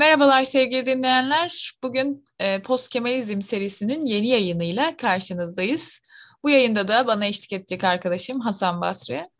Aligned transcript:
Merhabalar 0.00 0.44
sevgili 0.44 0.86
dinleyenler. 0.86 1.72
Bugün 1.82 2.24
e, 2.38 2.62
Post 2.62 2.88
Kemalizm 2.88 3.42
serisinin 3.42 4.06
yeni 4.06 4.28
yayınıyla 4.28 4.96
karşınızdayız. 4.96 6.00
Bu 6.42 6.50
yayında 6.50 6.88
da 6.88 7.06
bana 7.06 7.26
eşlik 7.26 7.52
edecek 7.52 7.84
arkadaşım 7.84 8.40
Hasan 8.40 8.80
Basri. 8.80 9.30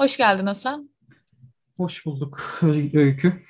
Hoş 0.00 0.16
geldin 0.16 0.46
Hasan. 0.46 0.90
Hoş 1.76 2.06
bulduk 2.06 2.60
Öykü. 2.94 3.42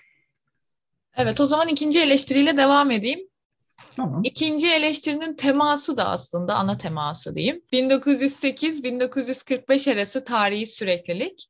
Evet 1.16 1.40
o 1.40 1.46
zaman 1.46 1.68
ikinci 1.68 2.00
eleştiriyle 2.00 2.56
devam 2.56 2.90
edeyim. 2.90 3.20
Tamam. 3.96 4.20
İkinci 4.24 4.68
eleştirinin 4.68 5.36
teması 5.36 5.96
da 5.96 6.08
aslında 6.08 6.54
ana 6.54 6.78
teması 6.78 7.34
diyeyim. 7.34 7.62
1908-1945 7.72 9.94
arası 9.94 10.24
tarihi 10.24 10.66
süreklilik. 10.66 11.46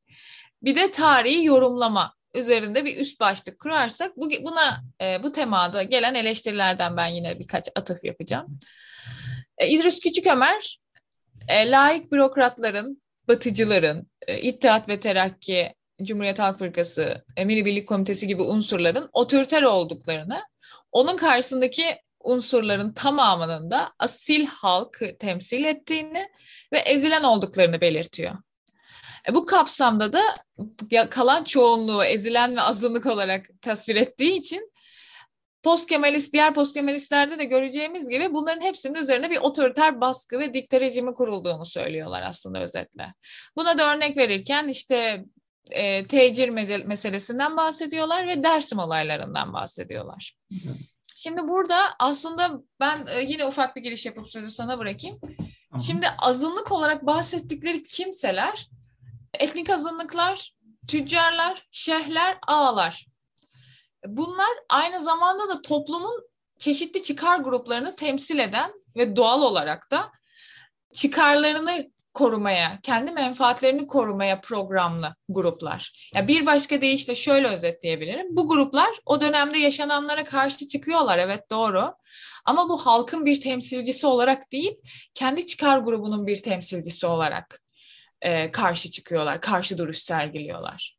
Bir 0.62 0.77
de 0.77 0.91
tarihi 0.91 1.45
yorumlama 1.45 2.15
üzerinde 2.35 2.85
bir 2.85 2.96
üst 2.96 3.21
başlık 3.21 3.61
kurarsak 3.61 4.17
bu, 4.17 4.30
buna 4.30 4.85
e, 5.00 5.23
bu 5.23 5.32
temada 5.32 5.82
gelen 5.82 6.14
eleştirilerden 6.14 6.96
ben 6.96 7.07
yine 7.07 7.39
birkaç 7.39 7.68
atıf 7.77 8.04
yapacağım. 8.04 8.58
E, 9.58 9.68
İdris 9.68 10.00
Küçükömer 10.00 10.79
e, 11.49 11.71
laik 11.71 12.13
bürokratların, 12.13 13.03
batıcıların, 13.29 14.11
e, 14.27 14.41
İttihat 14.41 14.89
ve 14.89 15.00
Terakki, 15.00 15.75
Cumhuriyet 16.03 16.39
Halk 16.39 16.58
Fırkası, 16.58 17.25
Emiri 17.36 17.64
Birlik 17.64 17.89
Komitesi 17.89 18.27
gibi 18.27 18.43
unsurların 18.43 19.08
otoriter 19.13 19.63
olduklarını, 19.63 20.43
onun 20.93 21.16
karşısındaki 21.16 21.85
unsurların 22.21 22.93
tamamının 22.93 23.71
da 23.71 23.93
asil 23.99 24.46
halkı 24.46 25.19
temsil 25.19 25.64
ettiğini 25.64 26.29
ve 26.72 26.79
ezilen 26.79 27.22
olduklarını 27.22 27.80
belirtiyor. 27.80 28.35
E, 29.29 29.35
bu 29.35 29.45
kapsamda 29.45 30.13
da 30.13 30.23
kalan 31.11 31.45
çoğunluğu 31.45 32.05
ezilen 32.05 32.56
ve 32.56 32.61
azınlık 32.61 33.06
olarak 33.06 33.47
tasvir 33.62 33.97
ettiği 33.97 34.39
için 34.39 34.73
post 35.62 35.89
Kemalist, 35.89 36.33
diğer 36.33 36.55
post 36.55 36.75
Kemalistlerde 36.75 37.39
de 37.39 37.45
göreceğimiz 37.45 38.09
gibi 38.09 38.34
bunların 38.34 38.61
hepsinin 38.67 38.95
üzerine 38.95 39.31
bir 39.31 39.36
otoriter 39.36 40.00
baskı 40.00 40.39
ve 40.39 40.55
dikta 40.55 40.81
rejimi 40.81 41.14
kurulduğunu 41.14 41.66
söylüyorlar 41.66 42.22
aslında 42.22 42.61
özetle. 42.61 43.14
Buna 43.56 43.78
da 43.78 43.94
örnek 43.94 44.16
verirken 44.16 44.69
işte 44.69 45.25
e, 45.70 46.03
tecir 46.03 46.48
meselesinden 46.84 47.56
bahsediyorlar 47.56 48.28
ve 48.28 48.44
Dersim 48.44 48.78
olaylarından 48.78 49.53
bahsediyorlar. 49.53 50.36
Şimdi 51.16 51.48
burada 51.48 51.77
aslında 51.98 52.61
ben 52.81 53.06
e, 53.11 53.22
yine 53.22 53.47
ufak 53.47 53.77
bir 53.77 53.83
giriş 53.83 54.06
yapıp 54.06 54.31
sözü 54.31 54.50
sana 54.50 54.78
bırakayım. 54.78 55.19
Aha. 55.72 55.83
Şimdi 55.83 56.06
azınlık 56.19 56.72
olarak 56.72 57.06
bahsettikleri 57.06 57.83
kimseler 57.83 58.69
etnik 59.38 59.70
azınlıklar, 59.70 60.54
tüccarlar, 60.88 61.66
şehler, 61.70 62.38
ağalar. 62.46 63.06
Bunlar 64.06 64.50
aynı 64.70 65.02
zamanda 65.02 65.48
da 65.48 65.62
toplumun 65.62 66.28
çeşitli 66.58 67.02
çıkar 67.02 67.38
gruplarını 67.38 67.96
temsil 67.96 68.38
eden 68.38 68.72
ve 68.96 69.16
doğal 69.16 69.42
olarak 69.42 69.91
da 69.91 70.12
çıkarlarını 70.94 71.91
korumaya, 72.14 72.78
kendi 72.82 73.12
menfaatlerini 73.12 73.86
korumaya 73.86 74.41
programlı 74.41 75.14
gruplar. 75.28 76.10
Ya 76.14 76.28
bir 76.28 76.46
başka 76.46 76.80
deyişle 76.80 77.14
şöyle 77.14 77.48
özetleyebilirim. 77.48 78.36
Bu 78.36 78.48
gruplar 78.48 78.91
o 79.06 79.20
dönemde 79.20 79.58
yaşananlara 79.58 80.24
karşı 80.24 80.66
çıkıyorlar 80.66 81.19
evet 81.19 81.50
doğru. 81.50 81.94
Ama 82.44 82.69
bu 82.69 82.86
halkın 82.86 83.26
bir 83.26 83.41
temsilcisi 83.41 84.06
olarak 84.06 84.52
değil, 84.52 84.76
kendi 85.14 85.46
çıkar 85.46 85.78
grubunun 85.78 86.26
bir 86.26 86.42
temsilcisi 86.42 87.06
olarak 87.06 87.63
e, 88.25 88.53
karşı 88.53 88.91
çıkıyorlar, 88.91 89.41
karşı 89.41 89.78
duruş 89.78 89.98
sergiliyorlar. 89.98 90.98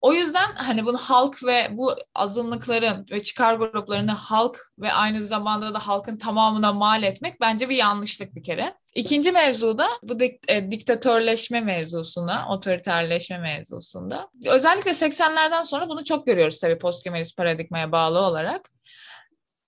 O 0.00 0.12
yüzden 0.12 0.54
hani 0.54 0.86
bunu 0.86 0.98
halk 0.98 1.44
ve 1.44 1.68
bu 1.70 1.94
azınlıkların 2.14 3.06
ve 3.10 3.20
çıkar 3.20 3.54
gruplarını 3.54 4.12
halk 4.12 4.72
ve 4.78 4.92
aynı 4.92 5.26
zamanda 5.26 5.74
da 5.74 5.78
halkın 5.78 6.18
tamamına 6.18 6.72
mal 6.72 7.02
etmek 7.02 7.40
bence 7.40 7.68
bir 7.68 7.76
yanlışlık 7.76 8.34
bir 8.34 8.42
kere. 8.42 8.74
İkinci 8.94 9.32
mevzuda 9.32 9.88
bu 10.02 10.20
dik, 10.20 10.50
e, 10.50 10.70
diktatörleşme 10.70 11.60
mevzusuna, 11.60 12.48
otoriterleşme 12.48 13.38
mevzusunda. 13.38 14.28
Özellikle 14.46 14.90
80'lerden 14.90 15.62
sonra 15.62 15.88
bunu 15.88 16.04
çok 16.04 16.26
görüyoruz 16.26 16.58
tabii 16.60 16.78
postkemalist 16.78 17.36
paradigmaya 17.36 17.92
bağlı 17.92 18.18
olarak. 18.18 18.70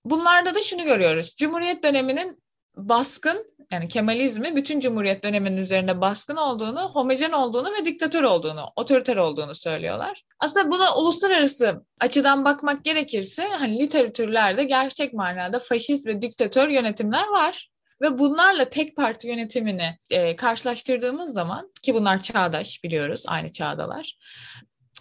Bunlarda 0.05 0.55
da 0.55 0.61
şunu 0.61 0.83
görüyoruz. 0.83 1.35
Cumhuriyet 1.35 1.83
döneminin 1.83 2.43
baskın 2.75 3.52
yani 3.71 3.87
Kemalizmi 3.87 4.55
bütün 4.55 4.79
Cumhuriyet 4.79 5.23
döneminin 5.23 5.57
üzerinde 5.57 6.01
baskın 6.01 6.35
olduğunu, 6.35 6.79
homojen 6.79 7.31
olduğunu 7.31 7.69
ve 7.79 7.85
diktatör 7.85 8.23
olduğunu, 8.23 8.65
otoriter 8.75 9.17
olduğunu 9.17 9.55
söylüyorlar. 9.55 10.23
Aslında 10.39 10.71
buna 10.71 10.95
uluslararası 10.97 11.85
açıdan 12.01 12.45
bakmak 12.45 12.85
gerekirse 12.85 13.47
hani 13.47 13.79
literatürlerde 13.79 14.63
gerçek 14.63 15.13
manada 15.13 15.59
faşist 15.59 16.07
ve 16.07 16.21
diktatör 16.21 16.69
yönetimler 16.69 17.27
var. 17.27 17.69
Ve 18.01 18.17
bunlarla 18.17 18.69
tek 18.69 18.95
parti 18.95 19.27
yönetimini 19.27 19.97
e, 20.11 20.35
karşılaştırdığımız 20.35 21.33
zaman 21.33 21.71
ki 21.83 21.93
bunlar 21.93 22.21
çağdaş 22.21 22.83
biliyoruz 22.83 23.23
aynı 23.27 23.51
çağdalar. 23.51 24.17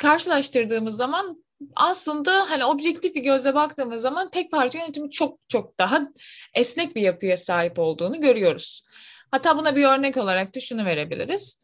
Karşılaştırdığımız 0.01 0.97
zaman 0.97 1.45
aslında 1.77 2.51
hani 2.51 2.65
objektif 2.65 3.15
bir 3.15 3.23
gözle 3.23 3.55
baktığımız 3.55 4.03
zaman 4.03 4.31
tek 4.31 4.51
parti 4.51 4.79
yönetimi 4.79 5.11
çok 5.11 5.39
çok 5.49 5.79
daha 5.79 6.01
esnek 6.55 6.97
bir 6.97 7.03
yapıya 7.03 7.37
sahip 7.37 7.79
olduğunu 7.79 8.21
görüyoruz. 8.21 8.83
Hatta 9.31 9.59
buna 9.59 9.77
bir 9.77 9.85
örnek 9.85 10.17
olarak 10.17 10.55
da 10.55 10.61
şunu 10.61 10.85
verebiliriz. 10.85 11.59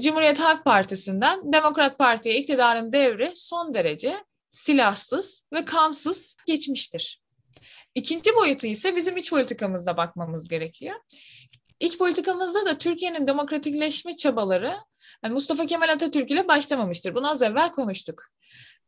Cumhuriyet 0.00 0.40
Halk 0.40 0.64
Partisi'nden 0.64 1.52
Demokrat 1.52 1.98
Parti'ye 1.98 2.38
iktidarın 2.38 2.92
devri 2.92 3.32
son 3.34 3.74
derece 3.74 4.16
silahsız 4.48 5.44
ve 5.52 5.64
kansız 5.64 6.36
geçmiştir. 6.46 7.22
İkinci 7.94 8.36
boyutu 8.36 8.66
ise 8.66 8.96
bizim 8.96 9.16
iç 9.16 9.30
politikamızda 9.30 9.96
bakmamız 9.96 10.48
gerekiyor. 10.48 10.94
İç 11.80 11.98
politikamızda 11.98 12.66
da 12.66 12.78
Türkiye'nin 12.78 13.26
demokratikleşme 13.26 14.16
çabaları 14.16 14.74
yani 15.24 15.32
Mustafa 15.32 15.66
Kemal 15.66 15.88
Atatürk 15.88 16.30
ile 16.30 16.48
başlamamıştır. 16.48 17.14
Bunu 17.14 17.30
az 17.30 17.42
evvel 17.42 17.70
konuştuk. 17.70 18.33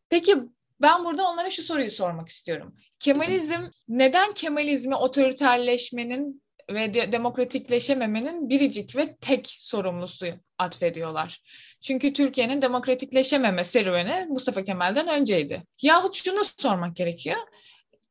Peki 0.08 0.36
ben 0.80 1.04
burada 1.04 1.28
onlara 1.28 1.50
şu 1.50 1.62
soruyu 1.62 1.90
sormak 1.90 2.28
istiyorum. 2.28 2.76
Kemalizm 2.98 3.60
neden 3.88 4.34
Kemalizmi 4.34 4.94
otoriterleşmenin 4.94 6.42
ve 6.70 6.94
de- 6.94 7.12
demokratikleşememenin 7.12 8.48
biricik 8.48 8.96
ve 8.96 9.16
tek 9.16 9.46
sorumlusu 9.58 10.26
atfediyorlar. 10.58 11.42
Çünkü 11.80 12.12
Türkiye'nin 12.12 12.62
demokratikleşememe 12.62 13.64
serüveni 13.64 14.26
Mustafa 14.28 14.64
Kemal'den 14.64 15.08
önceydi. 15.08 15.62
Yahut 15.82 16.14
şunu 16.14 16.40
sormak 16.58 16.96
gerekiyor. 16.96 17.36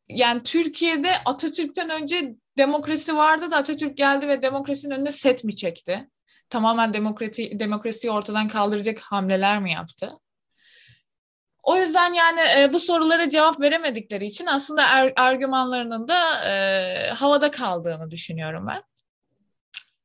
Yani 0.09 0.43
Türkiye'de 0.43 1.11
Atatürk'ten 1.25 1.89
önce 1.89 2.35
demokrasi 2.57 3.15
vardı 3.15 3.51
da 3.51 3.57
Atatürk 3.57 3.97
geldi 3.97 4.27
ve 4.27 4.41
demokrasinin 4.41 4.95
önüne 4.95 5.11
set 5.11 5.43
mi 5.43 5.55
çekti? 5.55 6.09
Tamamen 6.49 6.93
demokrati, 6.93 7.59
demokrasiyi 7.59 8.11
ortadan 8.11 8.47
kaldıracak 8.47 8.99
hamleler 8.99 9.61
mi 9.61 9.71
yaptı? 9.73 10.11
O 11.65 11.77
yüzden 11.77 12.13
yani 12.13 12.39
e, 12.57 12.73
bu 12.73 12.79
sorulara 12.79 13.29
cevap 13.29 13.61
veremedikleri 13.61 14.25
için 14.25 14.45
aslında 14.45 14.83
er, 14.87 15.13
argümanlarının 15.15 16.07
da 16.07 16.49
e, 16.49 17.09
havada 17.09 17.51
kaldığını 17.51 18.11
düşünüyorum 18.11 18.67
ben. 18.67 18.83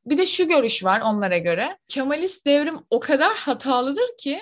Bir 0.06 0.18
de 0.18 0.26
şu 0.26 0.48
görüş 0.48 0.84
var 0.84 1.00
onlara 1.00 1.38
göre. 1.38 1.78
Kemalist 1.88 2.46
devrim 2.46 2.78
o 2.90 3.00
kadar 3.00 3.36
hatalıdır 3.36 4.16
ki 4.18 4.40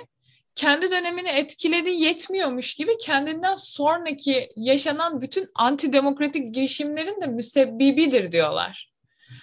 kendi 0.55 0.91
dönemini 0.91 1.29
etkiledi 1.29 1.91
yetmiyormuş 1.91 2.75
gibi 2.75 2.99
kendinden 2.99 3.57
sonraki 3.57 4.51
yaşanan 4.57 5.21
bütün 5.21 5.47
antidemokratik 5.55 6.55
girişimlerin 6.55 7.21
de 7.21 7.27
müsebbibidir 7.27 8.33
diyorlar. 8.33 8.93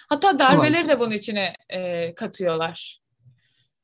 Hatta 0.08 0.38
darbeleri 0.38 0.88
de 0.88 1.00
bunun 1.00 1.10
içine 1.10 1.54
e, 1.68 2.14
katıyorlar. 2.14 3.00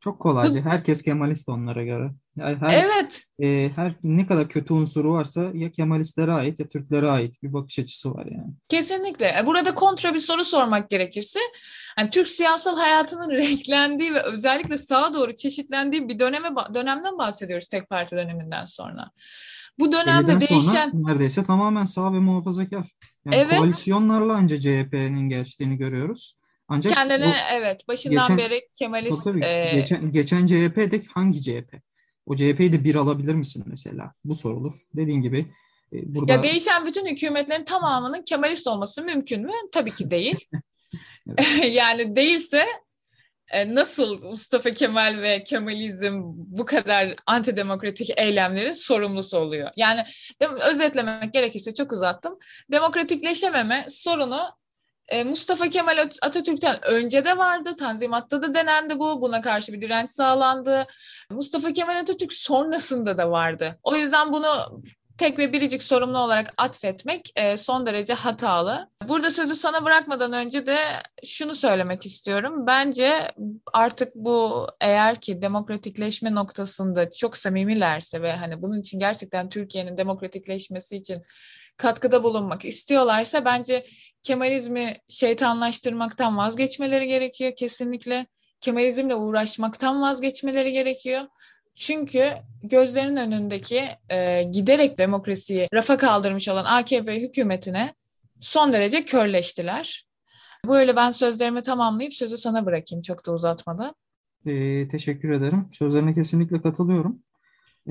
Çok 0.00 0.20
kolayca. 0.20 0.64
Bu... 0.64 0.70
Herkes 0.70 1.02
Kemalist 1.02 1.48
onlara 1.48 1.84
göre. 1.84 2.10
Yani 2.36 2.56
her, 2.60 2.84
evet. 2.84 3.22
E, 3.42 3.70
her 3.76 3.94
ne 4.02 4.26
kadar 4.26 4.48
kötü 4.48 4.74
unsuru 4.74 5.12
varsa 5.12 5.50
ya 5.54 5.70
Kemalistlere 5.70 6.32
ait 6.32 6.60
ya 6.60 6.68
Türklere 6.68 7.10
ait 7.10 7.42
bir 7.42 7.52
bakış 7.52 7.78
açısı 7.78 8.14
var 8.14 8.26
yani. 8.26 8.52
Kesinlikle. 8.68 9.34
E, 9.38 9.46
burada 9.46 9.74
kontra 9.74 10.14
bir 10.14 10.18
soru 10.18 10.44
sormak 10.44 10.90
gerekirse, 10.90 11.40
yani 11.98 12.10
Türk 12.10 12.28
siyasal 12.28 12.76
hayatının 12.76 13.30
renklendiği 13.36 14.14
ve 14.14 14.22
özellikle 14.22 14.78
sağa 14.78 15.14
doğru 15.14 15.34
çeşitlendiği 15.34 16.08
bir 16.08 16.18
döneme 16.18 16.48
dönemden 16.74 17.18
bahsediyoruz 17.18 17.68
tek 17.68 17.90
parti 17.90 18.16
döneminden 18.16 18.64
sonra. 18.64 19.10
Bu 19.78 19.92
dönemde 19.92 20.40
değişen 20.40 20.90
neredeyse 20.94 21.44
tamamen 21.44 21.84
sağ 21.84 22.12
ve 22.12 22.18
muhafazakar. 22.18 22.88
Yani 23.24 23.36
evet. 23.36 23.58
koalisyonlarla 23.58 24.32
önce 24.32 24.60
CHP'nin 24.60 25.28
geçtiğini 25.28 25.76
görüyoruz. 25.76 26.36
Ancak 26.68 26.94
kendine 26.94 27.26
o, 27.26 27.54
evet 27.54 27.88
başından 27.88 28.28
geçen, 28.28 28.38
beri 28.38 28.68
Kemalist 28.74 29.24
tabii, 29.24 29.44
e... 29.44 29.74
geçen, 29.74 30.12
geçen 30.12 30.46
CHP'de 30.46 31.02
hangi 31.14 31.42
CHP? 31.42 31.91
O 32.26 32.36
CHP'yi 32.36 32.72
de 32.72 32.84
bir 32.84 32.94
alabilir 32.94 33.34
misin 33.34 33.64
mesela? 33.66 34.12
Bu 34.24 34.34
sorulur. 34.34 34.72
Dediğin 34.96 35.22
gibi 35.22 35.52
e, 35.92 36.14
burada... 36.14 36.32
Ya 36.32 36.42
değişen 36.42 36.86
bütün 36.86 37.06
hükümetlerin 37.06 37.64
tamamının 37.64 38.22
Kemalist 38.22 38.66
olması 38.66 39.02
mümkün 39.02 39.42
mü? 39.42 39.52
Tabii 39.72 39.94
ki 39.94 40.10
değil. 40.10 40.36
yani 41.72 42.16
değilse 42.16 42.66
e, 43.50 43.74
nasıl 43.74 44.22
Mustafa 44.22 44.70
Kemal 44.70 45.18
ve 45.22 45.44
Kemalizm 45.44 46.20
bu 46.34 46.64
kadar 46.64 47.14
antidemokratik 47.26 48.18
eylemlerin 48.18 48.72
sorumlusu 48.72 49.38
oluyor? 49.38 49.70
Yani 49.76 50.04
özetlemek 50.70 51.34
gerekirse 51.34 51.74
çok 51.74 51.92
uzattım. 51.92 52.38
Demokratikleşememe 52.72 53.86
sorunu 53.90 54.40
e, 55.12 55.24
Mustafa 55.24 55.68
Kemal 55.68 56.08
Atatürk'ten 56.22 56.84
önce 56.84 57.24
de 57.24 57.38
vardı. 57.38 57.76
Tanzimat'ta 57.76 58.42
da 58.42 58.54
denendi 58.54 58.98
bu. 58.98 59.22
Buna 59.22 59.40
karşı 59.40 59.72
bir 59.72 59.82
direnç 59.82 60.10
sağlandı. 60.10 60.86
Mustafa 61.30 61.72
Kemal 61.72 61.96
Atatürk 61.96 62.32
sonrasında 62.32 63.18
da 63.18 63.30
vardı. 63.30 63.78
O 63.82 63.96
yüzden 63.96 64.32
bunu 64.32 64.82
tek 65.18 65.38
ve 65.38 65.52
biricik 65.52 65.82
sorumlu 65.82 66.18
olarak 66.18 66.54
atfetmek 66.56 67.32
e, 67.36 67.58
son 67.58 67.86
derece 67.86 68.14
hatalı. 68.14 68.88
Burada 69.08 69.30
sözü 69.30 69.56
sana 69.56 69.84
bırakmadan 69.84 70.32
önce 70.32 70.66
de 70.66 70.76
şunu 71.24 71.54
söylemek 71.54 72.06
istiyorum. 72.06 72.66
Bence 72.66 73.32
artık 73.72 74.14
bu 74.14 74.66
eğer 74.80 75.20
ki 75.20 75.42
demokratikleşme 75.42 76.34
noktasında 76.34 77.10
çok 77.10 77.36
samimilerse 77.36 78.22
ve 78.22 78.32
hani 78.32 78.62
bunun 78.62 78.80
için 78.80 78.98
gerçekten 78.98 79.48
Türkiye'nin 79.48 79.96
demokratikleşmesi 79.96 80.96
için 80.96 81.22
katkıda 81.82 82.24
bulunmak 82.24 82.64
istiyorlarsa 82.64 83.44
bence 83.44 83.84
Kemalizmi 84.22 84.96
şeytanlaştırmaktan 85.08 86.36
vazgeçmeleri 86.36 87.06
gerekiyor 87.06 87.52
kesinlikle. 87.56 88.26
Kemalizmle 88.60 89.14
uğraşmaktan 89.14 90.02
vazgeçmeleri 90.02 90.72
gerekiyor. 90.72 91.22
Çünkü 91.76 92.24
gözlerinin 92.62 93.16
önündeki 93.16 93.82
e, 94.10 94.42
giderek 94.42 94.98
demokrasiyi 94.98 95.68
rafa 95.74 95.96
kaldırmış 95.96 96.48
olan 96.48 96.64
AKP 96.64 97.20
hükümetine 97.20 97.94
son 98.40 98.72
derece 98.72 99.04
körleştiler. 99.04 100.06
Böyle 100.66 100.96
ben 100.96 101.10
sözlerimi 101.10 101.62
tamamlayıp 101.62 102.14
sözü 102.14 102.36
sana 102.36 102.66
bırakayım 102.66 103.02
çok 103.02 103.26
da 103.26 103.32
uzatmadan. 103.32 103.94
Ee, 104.46 104.88
teşekkür 104.88 105.32
ederim. 105.32 105.68
Sözlerine 105.72 106.14
kesinlikle 106.14 106.62
katılıyorum. 106.62 107.22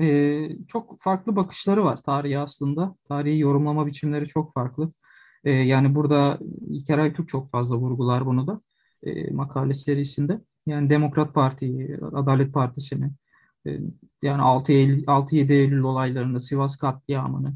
Ee, 0.00 0.48
çok 0.68 1.02
farklı 1.02 1.36
bakışları 1.36 1.84
var 1.84 2.02
tarihi 2.02 2.38
aslında. 2.38 2.96
Tarihi 3.08 3.38
yorumlama 3.38 3.86
biçimleri 3.86 4.28
çok 4.28 4.54
farklı. 4.54 4.92
Ee, 5.44 5.50
yani 5.52 5.94
burada 5.94 6.38
İlker 6.70 6.98
Aytürk 6.98 7.28
çok 7.28 7.50
fazla 7.50 7.76
vurgular 7.76 8.26
bunu 8.26 8.46
da 8.46 8.60
e, 9.02 9.30
makale 9.30 9.74
serisinde. 9.74 10.40
Yani 10.66 10.90
Demokrat 10.90 11.34
Parti, 11.34 11.98
Adalet 12.12 12.54
Partisi'ni, 12.54 13.10
e, 13.66 13.80
yani 14.22 14.42
6-7 14.42 15.52
Eylül 15.52 15.82
olaylarında 15.82 16.40
Sivas 16.40 16.76
katliamını, 16.76 17.54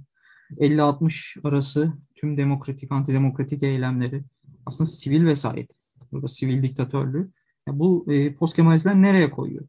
50-60 0.58 1.38
arası 1.44 1.92
tüm 2.14 2.36
demokratik, 2.36 2.92
antidemokratik 2.92 3.62
eylemleri, 3.62 4.24
aslında 4.66 4.90
sivil 4.90 5.26
vesayet, 5.26 5.70
burada 6.12 6.28
sivil 6.28 6.62
diktatörlüğü. 6.62 7.30
Yani 7.68 7.78
bu 7.78 8.12
e, 8.12 8.34
post 8.34 8.58
nereye 8.58 9.30
koyuyor? 9.30 9.64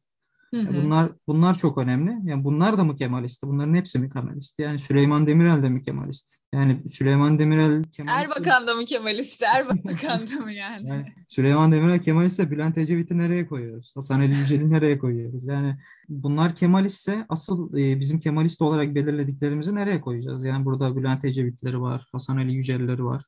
Hı 0.53 0.61
hı. 0.61 0.73
Bunlar 0.73 1.11
bunlar 1.27 1.57
çok 1.57 1.77
önemli. 1.77 2.29
Yani 2.29 2.43
bunlar 2.43 2.77
da 2.77 2.83
mı 2.83 2.95
Kemalist? 2.95 3.43
Bunların 3.43 3.73
hepsi 3.73 3.99
mi 3.99 4.09
Kemalist? 4.09 4.59
Yani 4.59 4.79
Süleyman 4.79 5.27
Demirel 5.27 5.63
de 5.63 5.69
mi 5.69 5.81
Kemalist? 5.81 6.37
Yani 6.53 6.89
Süleyman 6.89 7.39
Demirel 7.39 7.83
Kemalist. 7.83 8.31
Erbakan 8.31 8.67
da 8.67 8.75
mı 8.75 8.85
Kemalist? 8.85 9.43
Erbakan 9.55 10.27
da 10.27 10.43
mı 10.43 10.51
yani? 10.51 10.89
yani 10.89 11.05
Süleyman 11.27 11.71
Demirel 11.71 12.01
Kemalistse 12.01 12.51
Bülent 12.51 12.77
Ecevit'i 12.77 13.17
nereye 13.17 13.47
koyuyoruz? 13.47 13.91
Hasan 13.95 14.19
Ali 14.19 14.37
Yücel'i 14.37 14.69
nereye 14.69 14.97
koyuyoruz? 14.97 15.47
Yani 15.47 15.77
bunlar 16.09 16.55
Kemalistse 16.55 17.25
asıl 17.29 17.77
e, 17.77 17.99
bizim 17.99 18.19
Kemalist 18.19 18.61
olarak 18.61 18.95
belirlediklerimizi 18.95 19.75
nereye 19.75 20.01
koyacağız? 20.01 20.43
Yani 20.43 20.65
burada 20.65 20.95
Bülent 20.95 21.25
Ecevit'leri 21.25 21.81
var, 21.81 22.07
Hasan 22.11 22.37
Ali 22.37 22.53
Yücel'leri 22.53 23.05
var. 23.05 23.23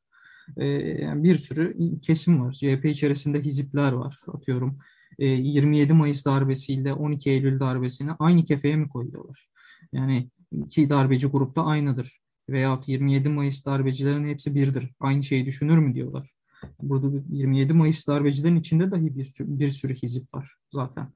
E, 0.58 0.66
yani 1.02 1.24
bir 1.24 1.36
sürü 1.36 1.76
kesim 2.02 2.42
var. 2.42 2.54
CHP 2.54 2.86
içerisinde 2.86 3.42
hizipler 3.42 3.92
var 3.92 4.18
atıyorum 4.28 4.80
27 5.26 5.92
e, 5.92 5.96
Mayıs 5.96 6.26
darbesiyle 6.26 6.94
12 6.94 7.30
Eylül 7.30 7.60
darbesini 7.60 8.12
aynı 8.20 8.44
kefeye 8.44 8.76
mi 8.76 8.90
koyuyorlar? 8.90 9.50
Yani 9.94 10.30
iki 10.66 10.90
darbeci 10.90 11.28
grupta 11.28 11.66
aynıdır. 11.66 12.20
Veyahut 12.50 12.88
27 12.88 13.30
Mayıs 13.30 13.66
darbecilerin 13.66 14.28
hepsi 14.28 14.56
birdir. 14.56 14.92
Aynı 15.00 15.24
şeyi 15.24 15.46
düşünür 15.46 15.78
mü 15.78 15.96
diyorlar. 15.96 16.36
Burada 16.82 17.24
27 17.30 17.74
Mayıs 17.74 18.08
darbecilerin 18.08 18.56
içinde 18.56 18.92
dahi 18.92 19.16
bir 19.18 19.24
sürü, 19.24 19.60
bir 19.60 19.72
sürü 19.72 19.96
hizip 19.96 20.34
var 20.34 20.56
zaten. 20.70 21.14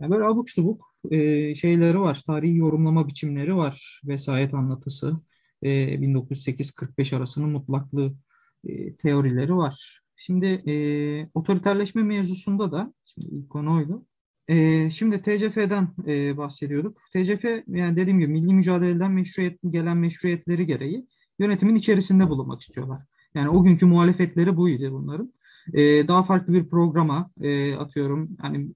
Yani 0.00 0.10
böyle 0.10 0.24
abuk 0.24 0.50
subuk 0.50 0.94
e, 1.10 1.54
şeyleri 1.54 2.00
var. 2.00 2.22
Tarihi 2.26 2.56
yorumlama 2.56 3.08
biçimleri 3.08 3.56
var. 3.56 4.00
Vesayet 4.04 4.54
anlatısı. 4.54 5.20
E, 5.62 6.00
1908-45 6.00 7.16
arasının 7.16 7.50
mutlaklığı 7.50 8.14
e, 8.64 8.96
teorileri 8.96 9.56
var. 9.56 10.00
Şimdi 10.20 10.46
e, 10.46 10.74
otoriterleşme 11.34 12.02
mevzusunda 12.02 12.72
da, 12.72 12.92
şimdi 13.04 13.34
ilk 13.34 13.50
konu 13.50 13.74
oydu. 13.76 14.06
E, 14.48 14.90
şimdi 14.90 15.22
TCF'den 15.22 15.88
e, 16.06 16.36
bahsediyorduk. 16.36 17.00
TCF 17.12 17.44
yani 17.66 17.96
dediğim 17.96 18.20
gibi 18.20 18.32
milli 18.32 18.54
mücadeleden 18.54 19.10
meşruiyet, 19.10 19.58
gelen 19.70 19.96
meşruiyetleri 19.96 20.66
gereği 20.66 21.06
yönetimin 21.38 21.74
içerisinde 21.74 22.28
bulunmak 22.28 22.60
istiyorlar. 22.60 23.02
Yani 23.34 23.48
o 23.48 23.62
günkü 23.62 23.86
muhalefetleri 23.86 24.56
buydu 24.56 24.92
bunların. 24.92 25.32
E, 25.74 26.08
daha 26.08 26.22
farklı 26.22 26.52
bir 26.52 26.68
programa 26.68 27.30
e, 27.40 27.74
atıyorum 27.74 28.36
yani 28.42 28.68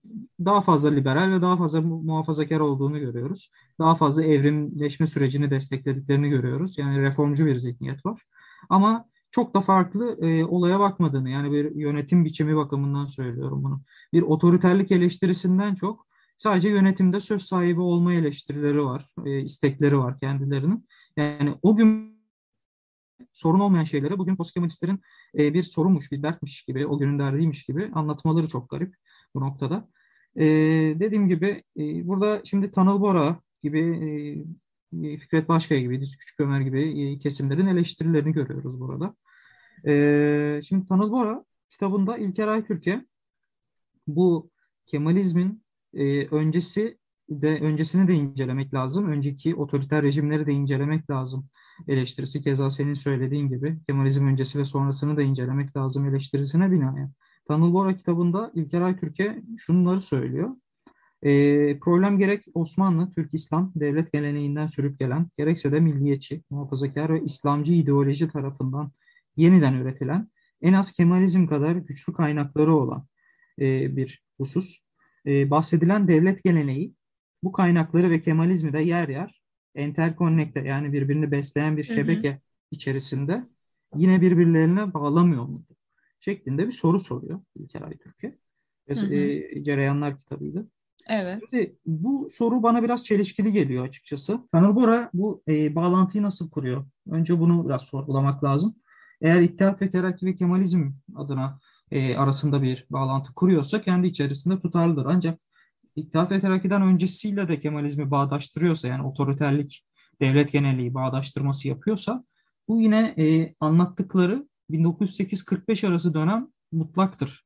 daha 0.44 0.60
fazla 0.60 0.90
liberal 0.90 1.32
ve 1.32 1.42
daha 1.42 1.56
fazla 1.56 1.80
muhafazakar 1.80 2.60
olduğunu 2.60 2.98
görüyoruz. 2.98 3.50
Daha 3.78 3.94
fazla 3.94 4.24
evrimleşme 4.24 5.06
sürecini 5.06 5.50
desteklediklerini 5.50 6.30
görüyoruz. 6.30 6.78
Yani 6.78 7.02
reformcu 7.02 7.46
bir 7.46 7.58
zihniyet 7.58 8.06
var. 8.06 8.22
Ama 8.68 9.11
çok 9.32 9.54
da 9.54 9.60
farklı 9.60 10.18
e, 10.22 10.44
olaya 10.44 10.80
bakmadığını 10.80 11.30
yani 11.30 11.52
bir 11.52 11.74
yönetim 11.74 12.24
biçimi 12.24 12.56
bakımından 12.56 13.06
söylüyorum 13.06 13.64
bunu. 13.64 13.82
Bir 14.12 14.22
otoriterlik 14.22 14.90
eleştirisinden 14.90 15.74
çok 15.74 16.06
sadece 16.36 16.68
yönetimde 16.68 17.20
söz 17.20 17.42
sahibi 17.42 17.80
olma 17.80 18.14
eleştirileri 18.14 18.84
var, 18.84 19.06
e, 19.24 19.40
istekleri 19.40 19.98
var 19.98 20.18
kendilerinin. 20.18 20.86
Yani 21.16 21.54
o 21.62 21.76
gün 21.76 22.12
sorun 23.32 23.60
olmayan 23.60 23.84
şeylere 23.84 24.18
bugün 24.18 24.36
postkemalistlerin 24.36 25.00
e, 25.38 25.54
bir 25.54 25.62
sorunmuş, 25.62 26.12
bir 26.12 26.22
dertmiş 26.22 26.64
gibi, 26.64 26.86
o 26.86 26.98
günün 26.98 27.18
derdiymiş 27.18 27.64
gibi 27.64 27.90
anlatmaları 27.94 28.48
çok 28.48 28.70
garip 28.70 28.94
bu 29.34 29.40
noktada. 29.40 29.88
E, 30.36 30.44
dediğim 31.00 31.28
gibi 31.28 31.62
e, 31.76 32.08
burada 32.08 32.40
şimdi 32.44 32.70
Tanıl 32.70 33.00
Bora 33.00 33.40
gibi 33.62 33.80
e, 33.80 34.08
Fikret 35.00 35.48
Başkaya 35.48 35.80
gibi, 35.80 36.00
Diz 36.00 36.16
Küçük 36.16 36.40
Ömer 36.40 36.60
gibi 36.60 37.18
kesimlerin 37.18 37.66
eleştirilerini 37.66 38.32
görüyoruz 38.32 38.80
burada. 38.80 39.14
Ee, 39.86 40.60
şimdi 40.64 40.86
Tanıl 40.86 41.12
Bora 41.12 41.44
kitabında 41.70 42.18
İlker 42.18 42.48
Aytürk'e 42.48 43.06
bu 44.06 44.50
Kemalizmin 44.86 45.62
e, 45.94 46.26
öncesi 46.26 46.98
de 47.30 47.60
öncesini 47.60 48.08
de 48.08 48.14
incelemek 48.14 48.74
lazım. 48.74 49.08
Önceki 49.08 49.54
otoriter 49.54 50.02
rejimleri 50.02 50.46
de 50.46 50.52
incelemek 50.52 51.10
lazım 51.10 51.48
eleştirisi. 51.88 52.42
Keza 52.42 52.70
senin 52.70 52.94
söylediğin 52.94 53.48
gibi 53.48 53.78
Kemalizm 53.86 54.26
öncesi 54.26 54.58
ve 54.58 54.64
sonrasını 54.64 55.16
da 55.16 55.22
incelemek 55.22 55.76
lazım 55.76 56.06
eleştirisine 56.06 56.70
binaen. 56.70 57.12
Tanıl 57.48 57.72
Bora 57.72 57.96
kitabında 57.96 58.52
İlker 58.54 58.80
Aytürk'e 58.80 59.42
şunları 59.58 60.00
söylüyor. 60.00 60.50
E, 61.22 61.78
problem 61.78 62.18
gerek 62.18 62.44
Osmanlı, 62.54 63.12
Türk 63.12 63.34
İslam 63.34 63.72
devlet 63.76 64.12
geleneğinden 64.12 64.66
sürüp 64.66 64.98
gelen, 64.98 65.28
gerekse 65.36 65.72
de 65.72 65.80
milliyetçi, 65.80 66.42
muhafazakar 66.50 67.14
ve 67.14 67.24
İslamcı 67.24 67.72
ideoloji 67.72 68.28
tarafından 68.28 68.92
yeniden 69.36 69.74
üretilen, 69.74 70.28
en 70.62 70.72
az 70.72 70.92
Kemalizm 70.92 71.46
kadar 71.46 71.76
güçlü 71.76 72.12
kaynakları 72.12 72.74
olan 72.74 73.06
e, 73.58 73.96
bir 73.96 74.22
husus. 74.38 74.78
E, 75.26 75.50
bahsedilen 75.50 76.08
devlet 76.08 76.44
geleneği 76.44 76.94
bu 77.42 77.52
kaynakları 77.52 78.10
ve 78.10 78.20
Kemalizmi 78.20 78.72
de 78.72 78.80
yer 78.80 79.08
yer 79.08 79.42
enterkonnekte 79.74 80.60
yani 80.60 80.92
birbirini 80.92 81.30
besleyen 81.30 81.76
bir 81.76 81.82
şebeke 81.82 82.30
hı 82.30 82.34
hı. 82.34 82.38
içerisinde 82.70 83.44
yine 83.96 84.20
birbirlerine 84.20 84.94
bağlamıyor 84.94 85.44
mu? 85.44 85.64
Şeklinde 86.20 86.66
bir 86.66 86.72
soru 86.72 87.00
soruyor 87.00 87.40
İlker 87.54 87.82
Aytürk'e. 87.82 88.38
E, 88.88 89.62
Cereyanlar 89.62 90.16
kitabıydı. 90.16 90.68
Evet. 91.12 91.42
Şimdi 91.50 91.76
bu 91.86 92.28
soru 92.30 92.62
bana 92.62 92.82
biraz 92.82 93.04
çelişkili 93.04 93.52
geliyor 93.52 93.86
açıkçası. 93.86 94.38
Tanıl 94.52 94.76
Bora 94.76 95.10
bu 95.14 95.42
e, 95.48 95.74
bağlantıyı 95.74 96.22
nasıl 96.22 96.50
kuruyor? 96.50 96.86
Önce 97.10 97.40
bunu 97.40 97.68
biraz 97.68 97.82
sorgulamak 97.82 98.44
lazım. 98.44 98.74
Eğer 99.20 99.40
İttihat 99.40 99.82
ve 99.82 99.90
Terakki 99.90 100.26
ve 100.26 100.34
Kemalizm 100.34 100.90
adına 101.16 101.58
e, 101.90 102.16
arasında 102.16 102.62
bir 102.62 102.86
bağlantı 102.90 103.34
kuruyorsa 103.34 103.82
kendi 103.82 104.06
içerisinde 104.06 104.60
tutarlıdır. 104.60 105.06
Ancak 105.06 105.40
İttihat 105.96 106.32
ve 106.32 106.40
Terakki'den 106.40 106.82
öncesiyle 106.82 107.48
de 107.48 107.60
Kemalizmi 107.60 108.10
bağdaştırıyorsa 108.10 108.88
yani 108.88 109.02
otoriterlik, 109.02 109.86
devlet 110.20 110.52
genelliği 110.52 110.94
bağdaştırması 110.94 111.68
yapıyorsa 111.68 112.24
bu 112.68 112.80
yine 112.80 113.14
e, 113.18 113.54
anlattıkları 113.60 114.48
1908-45 114.70 115.86
arası 115.86 116.14
dönem 116.14 116.48
mutlaktır. 116.72 117.44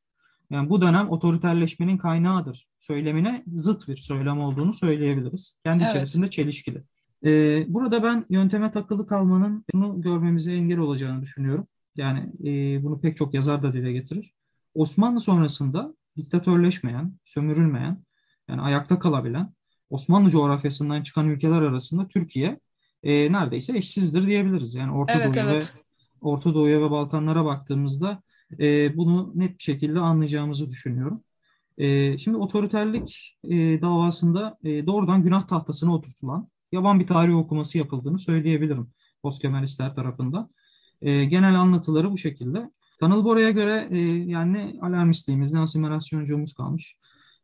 Yani 0.50 0.70
bu 0.70 0.82
dönem 0.82 1.10
otoriterleşmenin 1.10 1.98
kaynağıdır. 1.98 2.68
Söylemine 2.78 3.44
zıt 3.54 3.88
bir 3.88 3.96
söylem 3.96 4.40
olduğunu 4.40 4.72
söyleyebiliriz. 4.72 5.56
Kendi 5.64 5.82
evet. 5.82 5.92
içerisinde 5.92 6.30
çelişkili. 6.30 6.82
Ee, 7.24 7.64
burada 7.68 8.02
ben 8.02 8.24
yönteme 8.30 8.72
takılı 8.72 9.06
kalmanın 9.06 9.64
bunu 9.74 10.00
görmemize 10.00 10.52
engel 10.52 10.78
olacağını 10.78 11.22
düşünüyorum. 11.22 11.66
Yani 11.96 12.32
e, 12.44 12.82
bunu 12.82 13.00
pek 13.00 13.16
çok 13.16 13.34
yazar 13.34 13.62
da 13.62 13.72
dile 13.72 13.92
getirir. 13.92 14.32
Osmanlı 14.74 15.20
sonrasında 15.20 15.94
diktatörleşmeyen, 16.16 17.12
sömürülmeyen, 17.24 18.04
yani 18.48 18.60
ayakta 18.60 18.98
kalabilen 18.98 19.52
Osmanlı 19.90 20.30
coğrafyasından 20.30 21.02
çıkan 21.02 21.28
ülkeler 21.28 21.62
arasında 21.62 22.08
Türkiye 22.08 22.60
e, 23.02 23.32
neredeyse 23.32 23.78
eşsizdir 23.78 24.26
diyebiliriz. 24.26 24.74
Yani 24.74 24.92
Orta 24.92 25.12
Evet, 25.12 25.26
Doğu'ya 25.26 25.52
evet. 25.52 25.74
ve 25.76 25.80
Orta 26.20 26.54
Doğu'ya 26.54 26.80
ve 26.80 26.90
Balkanlara 26.90 27.44
baktığımızda 27.44 28.22
e, 28.60 28.96
bunu 28.96 29.32
net 29.34 29.58
bir 29.58 29.62
şekilde 29.62 30.00
anlayacağımızı 30.00 30.68
düşünüyorum. 30.70 31.24
E, 31.78 32.18
şimdi 32.18 32.36
otoriterlik 32.36 33.38
e, 33.44 33.82
davasında 33.82 34.58
e, 34.64 34.86
doğrudan 34.86 35.22
günah 35.22 35.48
tahtasına 35.48 35.94
oturtulan 35.94 36.48
yaban 36.72 37.00
bir 37.00 37.06
tarih 37.06 37.36
okuması 37.36 37.78
yapıldığını 37.78 38.18
söyleyebilirim 38.18 38.90
postkemalistler 39.22 39.94
tarafından. 39.94 40.50
E, 41.02 41.24
genel 41.24 41.60
anlatıları 41.60 42.12
bu 42.12 42.18
şekilde. 42.18 42.70
Tanıl 43.00 43.24
Bora'ya 43.24 43.50
göre 43.50 43.88
e, 43.90 43.98
yani 44.08 44.78
alarmistliğimiz 44.82 45.52
ne 45.52 45.60
asimilasyonculuğumuz 45.60 46.54
kalmış. 46.54 46.96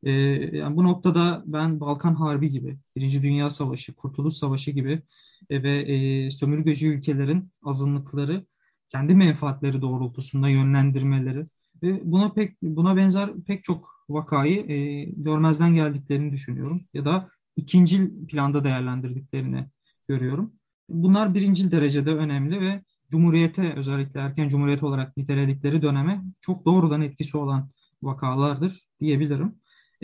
E, 0.02 0.10
yani 0.56 0.76
bu 0.76 0.84
noktada 0.84 1.42
ben 1.46 1.80
Balkan 1.80 2.14
Harbi 2.14 2.50
gibi, 2.50 2.78
Birinci 2.96 3.22
Dünya 3.22 3.50
Savaşı, 3.50 3.94
Kurtuluş 3.94 4.34
Savaşı 4.34 4.70
gibi 4.70 5.02
e, 5.50 5.62
ve 5.62 5.72
e, 5.72 6.30
sömürgeci 6.30 6.86
ülkelerin 6.88 7.50
azınlıkları 7.62 8.46
kendi 8.92 9.14
menfaatleri 9.14 9.82
doğrultusunda 9.82 10.48
yönlendirmeleri 10.48 11.46
ve 11.82 12.00
buna 12.04 12.32
pek 12.32 12.62
buna 12.62 12.96
benzer 12.96 13.30
pek 13.46 13.64
çok 13.64 14.04
vakayı 14.08 14.70
e, 14.70 15.04
görmezden 15.04 15.74
geldiklerini 15.74 16.32
düşünüyorum 16.32 16.84
ya 16.94 17.04
da 17.04 17.28
ikincil 17.56 18.26
planda 18.26 18.64
değerlendirdiklerini 18.64 19.66
görüyorum. 20.08 20.52
Bunlar 20.88 21.34
birincil 21.34 21.70
derecede 21.70 22.10
önemli 22.14 22.60
ve 22.60 22.82
Cumhuriyete 23.10 23.72
özellikle 23.74 24.20
erken 24.20 24.48
Cumhuriyet 24.48 24.82
olarak 24.82 25.16
niteledikleri 25.16 25.82
döneme 25.82 26.22
çok 26.40 26.66
doğrudan 26.66 27.02
etkisi 27.02 27.36
olan 27.36 27.70
vakalardır 28.02 28.88
diyebilirim. 29.00 29.54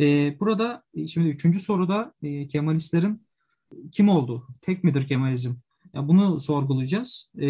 E, 0.00 0.36
burada 0.40 0.82
şimdi 1.08 1.28
üçüncü 1.28 1.60
soruda 1.60 2.14
e, 2.22 2.48
Kemalistlerin 2.48 3.26
kim 3.92 4.08
olduğu, 4.08 4.46
tek 4.62 4.84
midir 4.84 5.08
Kemalizm? 5.08 5.52
Ya 5.94 6.08
bunu 6.08 6.40
sorgulayacağız. 6.40 7.30
E, 7.40 7.46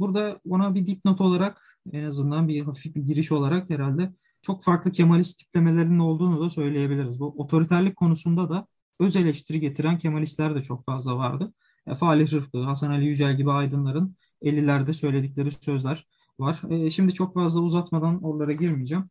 burada 0.00 0.40
ona 0.48 0.74
bir 0.74 0.86
dipnot 0.86 1.20
olarak 1.20 1.78
en 1.92 2.04
azından 2.04 2.48
bir 2.48 2.60
hafif 2.60 2.94
bir 2.94 3.00
giriş 3.00 3.32
olarak 3.32 3.70
herhalde 3.70 4.12
çok 4.42 4.64
farklı 4.64 4.92
Kemalist 4.92 5.38
tiplemelerinin 5.38 5.98
olduğunu 5.98 6.44
da 6.44 6.50
söyleyebiliriz. 6.50 7.20
Bu 7.20 7.34
otoriterlik 7.36 7.96
konusunda 7.96 8.50
da 8.50 8.66
öz 9.00 9.16
eleştiri 9.16 9.60
getiren 9.60 9.98
Kemalistler 9.98 10.54
de 10.54 10.62
çok 10.62 10.86
fazla 10.86 11.16
vardı. 11.16 11.52
E, 11.86 11.94
Falih 11.94 12.32
Rıfkı, 12.32 12.62
Hasan 12.62 12.90
Ali 12.90 13.06
Yücel 13.06 13.36
gibi 13.36 13.50
aydınların 13.50 14.16
50'lerde 14.42 14.92
söyledikleri 14.92 15.50
sözler 15.50 16.06
var. 16.38 16.62
E, 16.70 16.90
şimdi 16.90 17.14
çok 17.14 17.34
fazla 17.34 17.60
uzatmadan 17.60 18.22
oralara 18.22 18.52
girmeyeceğim. 18.52 19.04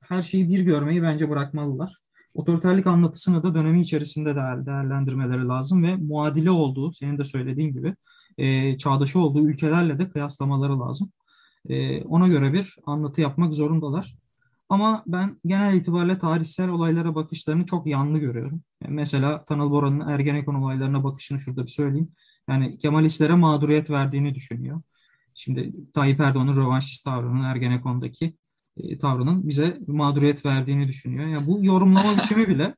Her 0.00 0.22
şeyi 0.22 0.48
bir 0.48 0.60
görmeyi 0.60 1.02
bence 1.02 1.30
bırakmalılar. 1.30 1.98
Otoriterlik 2.34 2.86
anlatısını 2.86 3.42
da 3.42 3.54
dönemi 3.54 3.80
içerisinde 3.80 4.36
değer, 4.36 4.66
değerlendirmeleri 4.66 5.48
lazım 5.48 5.82
ve 5.82 5.96
muadili 5.96 6.50
olduğu, 6.50 6.92
senin 6.92 7.18
de 7.18 7.24
söylediğin 7.24 7.72
gibi 7.72 7.94
e, 8.38 8.78
çağdaşı 8.78 9.18
olduğu 9.18 9.48
ülkelerle 9.48 9.98
de 9.98 10.10
kıyaslamaları 10.10 10.80
lazım. 10.80 11.12
E, 11.68 12.02
ona 12.04 12.28
göre 12.28 12.52
bir 12.52 12.76
anlatı 12.86 13.20
yapmak 13.20 13.54
zorundalar. 13.54 14.16
Ama 14.68 15.02
ben 15.06 15.40
genel 15.46 15.74
itibariyle 15.74 16.18
tarihsel 16.18 16.68
olaylara 16.68 17.14
bakışlarını 17.14 17.66
çok 17.66 17.86
yanlı 17.86 18.18
görüyorum. 18.18 18.62
Yani 18.84 18.94
mesela 18.94 19.44
Tanıl 19.44 19.70
Bora'nın 19.70 20.08
Ergenekon 20.08 20.54
olaylarına 20.54 21.04
bakışını 21.04 21.40
şurada 21.40 21.62
bir 21.62 21.70
söyleyeyim. 21.70 22.12
Yani 22.48 22.78
Kemalistlere 22.78 23.34
mağduriyet 23.34 23.90
verdiğini 23.90 24.34
düşünüyor. 24.34 24.82
Şimdi 25.34 25.72
Tayyip 25.94 26.20
Erdoğan'ın 26.20 26.56
rövanşist 26.56 27.04
tavrının 27.04 27.44
Ergenekon'daki 27.44 28.34
e, 28.76 28.98
tavrının 28.98 29.48
bize 29.48 29.78
mağduriyet 29.86 30.44
verdiğini 30.44 30.88
düşünüyor. 30.88 31.26
Yani 31.26 31.46
bu 31.46 31.64
yorumlama 31.64 32.16
biçimi 32.22 32.48
bile 32.48 32.74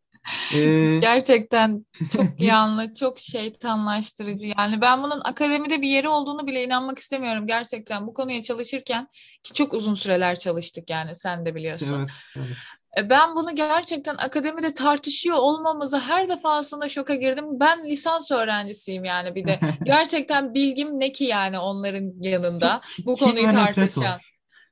e, 0.54 0.98
Gerçekten 1.00 1.86
çok 2.12 2.26
yanlı, 2.40 2.94
çok 2.94 3.18
şeytanlaştırıcı. 3.18 4.46
Yani 4.58 4.80
ben 4.80 5.02
bunun 5.02 5.20
akademide 5.24 5.82
bir 5.82 5.88
yeri 5.88 6.08
olduğunu 6.08 6.46
bile 6.46 6.64
inanmak 6.64 6.98
istemiyorum 6.98 7.46
gerçekten. 7.46 8.06
Bu 8.06 8.14
konuya 8.14 8.42
çalışırken 8.42 9.08
ki 9.42 9.52
çok 9.54 9.74
uzun 9.74 9.94
süreler 9.94 10.36
çalıştık 10.38 10.90
yani 10.90 11.14
sen 11.14 11.46
de 11.46 11.54
biliyorsun. 11.54 11.96
evet, 11.98 12.10
evet. 12.36 12.56
E, 12.98 13.10
Ben 13.10 13.36
bunu 13.36 13.54
gerçekten 13.54 14.14
akademide 14.14 14.74
tartışıyor 14.74 15.36
olmamıza 15.36 16.00
her 16.00 16.28
defasında 16.28 16.88
şoka 16.88 17.14
girdim. 17.14 17.44
Ben 17.60 17.84
lisans 17.84 18.30
öğrencisiyim 18.30 19.04
yani 19.04 19.34
bir 19.34 19.46
de. 19.46 19.60
Gerçekten 19.84 20.54
bilgim 20.54 21.00
ne 21.00 21.12
ki 21.12 21.24
yani 21.24 21.58
onların 21.58 22.12
yanında 22.22 22.80
bu 23.06 23.16
konuyu 23.16 23.48
tartışan. 23.48 24.20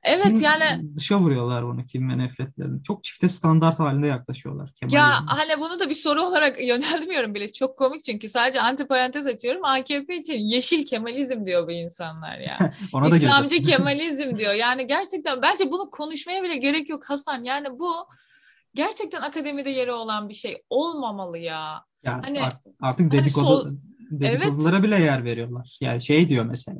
Evet 0.03 0.25
Kin- 0.25 0.43
yani 0.43 0.95
dışa 0.95 1.19
vuruyorlar 1.19 1.65
bunu 1.65 1.85
kim 1.85 2.09
ve 2.09 2.17
nefretlerini. 2.17 2.83
Çok 2.83 3.03
çifte 3.03 3.29
standart 3.29 3.79
halinde 3.79 4.07
yaklaşıyorlar 4.07 4.67
ya 4.81 4.89
Kemalizme. 4.89 5.25
hani 5.27 5.59
bunu 5.59 5.79
da 5.79 5.89
bir 5.89 5.95
soru 5.95 6.21
olarak 6.21 6.61
yöneltmiyorum 6.67 7.35
bile. 7.35 7.51
Çok 7.51 7.77
komik 7.77 8.03
çünkü 8.03 8.29
sadece 8.29 8.61
antiparantez 8.61 9.27
açıyorum. 9.27 9.65
AKP 9.65 10.15
için 10.17 10.39
yeşil 10.39 10.85
Kemalizm 10.85 11.45
diyor 11.45 11.67
bu 11.67 11.71
insanlar 11.71 12.39
ya. 12.39 12.71
Ona 12.93 13.11
da 13.11 13.17
İslamcı. 13.17 13.61
Kemalizm 13.61 14.37
diyor. 14.37 14.53
Yani 14.53 14.87
gerçekten 14.87 15.41
bence 15.41 15.71
bunu 15.71 15.89
konuşmaya 15.89 16.43
bile 16.43 16.57
gerek 16.57 16.89
yok 16.89 17.09
Hasan. 17.09 17.43
Yani 17.43 17.67
bu 17.79 17.91
gerçekten 18.75 19.21
akademide 19.21 19.69
yeri 19.69 19.91
olan 19.91 20.29
bir 20.29 20.33
şey 20.33 20.63
olmamalı 20.69 21.37
ya. 21.37 21.83
Yani 22.03 22.21
Hani- 22.25 22.41
art- 22.43 22.61
artık 22.81 22.99
hani 22.99 23.11
dedikodu, 23.11 23.45
sol- 23.45 23.71
dedikodulara 24.11 24.83
bile 24.83 24.99
yer 25.01 25.23
veriyorlar. 25.25 25.77
Yani 25.81 26.01
şey 26.01 26.29
diyor 26.29 26.45
mesela. 26.45 26.79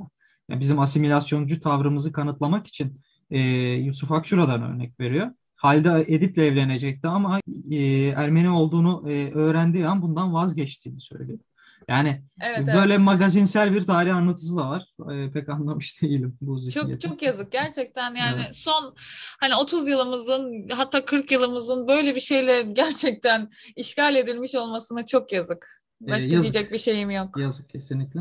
bizim 0.50 0.80
asimilasyoncu 0.80 1.60
tavrımızı 1.62 2.12
kanıtlamak 2.12 2.68
için 2.68 3.02
e, 3.32 3.40
Yusuf 3.74 4.12
Akşura'dan 4.12 4.64
örnek 4.64 5.00
veriyor. 5.00 5.32
Halide 5.56 6.06
Edip'le 6.08 6.38
evlenecekti 6.38 7.08
ama 7.08 7.40
e, 7.72 7.78
Ermeni 8.08 8.50
olduğunu 8.50 9.12
e, 9.12 9.32
öğrendiği 9.34 9.88
an 9.88 10.02
bundan 10.02 10.34
vazgeçtiğini 10.34 11.00
söylüyor. 11.02 11.40
Yani 11.88 12.22
Evet, 12.42 12.60
evet. 12.64 12.76
böyle 12.76 12.98
magazinsel 12.98 13.74
bir 13.74 13.82
tarih 13.86 14.16
anlatısı 14.16 14.58
da 14.58 14.70
var. 14.70 14.86
E, 15.14 15.32
pek 15.32 15.50
anlamış 15.50 16.02
değilim 16.02 16.38
bu 16.42 16.54
Çok 16.54 16.62
zihniyeti. 16.64 17.08
çok 17.08 17.22
yazık 17.22 17.52
gerçekten 17.52 18.16
yani 18.16 18.42
Evet. 18.46 18.56
son 18.56 18.96
hani 19.40 19.56
30 19.56 19.88
yılımızın 19.88 20.70
hatta 20.70 21.06
40 21.06 21.32
yılımızın 21.32 21.88
böyle 21.88 22.16
bir 22.16 22.20
şeyle 22.20 22.62
gerçekten 22.62 23.50
işgal 23.76 24.16
edilmiş 24.16 24.56
olmasına 24.56 25.06
çok 25.06 25.32
yazık. 25.32 25.68
Ee, 26.04 26.08
Başka 26.12 26.32
yazık. 26.34 26.54
diyecek 26.54 26.72
bir 26.74 26.78
şeyim 26.78 27.10
yok. 27.12 27.38
Yazık 27.38 27.70
kesinlikle. 27.70 28.20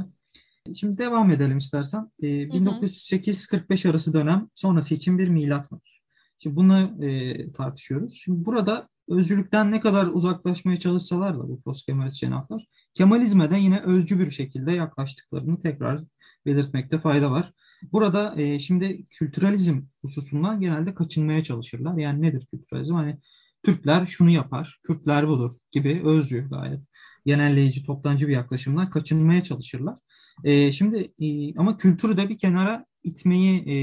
Şimdi 0.75 0.99
devam 0.99 1.31
edelim 1.31 1.59
istersen. 1.59 2.11
Ee, 2.23 2.27
1908-45 2.27 3.91
arası 3.91 4.13
dönem 4.13 4.49
sonrası 4.55 4.95
için 4.95 5.19
bir 5.19 5.29
milat 5.29 5.73
var. 5.73 6.03
Şimdi 6.43 6.57
bunu 6.57 7.05
e, 7.05 7.53
tartışıyoruz. 7.53 8.15
Şimdi 8.15 8.45
burada 8.45 8.89
özcülükten 9.09 9.73
ne 9.73 9.81
kadar 9.81 10.07
uzaklaşmaya 10.07 10.77
çalışsalar 10.81 11.39
da 11.39 11.49
bu 11.49 11.61
post-Kemalist 11.61 12.21
cenahlar, 12.21 12.67
Kemalizme 12.95 13.51
de 13.51 13.57
yine 13.57 13.81
özcü 13.81 14.19
bir 14.19 14.31
şekilde 14.31 14.73
yaklaştıklarını 14.73 15.61
tekrar 15.61 16.05
belirtmekte 16.47 16.99
fayda 16.99 17.31
var. 17.31 17.53
Burada 17.93 18.35
e, 18.37 18.59
şimdi 18.59 19.07
kültüralizm 19.07 19.83
hususundan 20.03 20.61
genelde 20.61 20.95
kaçınmaya 20.95 21.45
çalışırlar. 21.45 21.97
Yani 21.97 22.23
nedir 22.23 22.47
kültüralizm? 22.47 22.95
Hani 22.95 23.19
Türkler 23.63 24.07
şunu 24.07 24.31
yapar, 24.31 24.81
Kürtler 24.83 25.29
budur 25.29 25.53
gibi 25.73 26.03
özcü 26.05 26.49
gayet 26.51 26.81
genelleyici, 27.27 27.87
toptancı 27.87 28.29
bir 28.29 28.33
yaklaşımdan 28.33 28.91
kaçınmaya 28.91 29.43
çalışırlar. 29.43 29.97
E, 30.45 30.73
şimdi 30.73 31.13
e, 31.21 31.55
ama 31.59 31.77
kültürü 31.77 32.17
de 32.17 32.29
bir 32.29 32.39
kenara 32.39 32.87
itmeyi 33.03 33.59
e, 33.69 33.77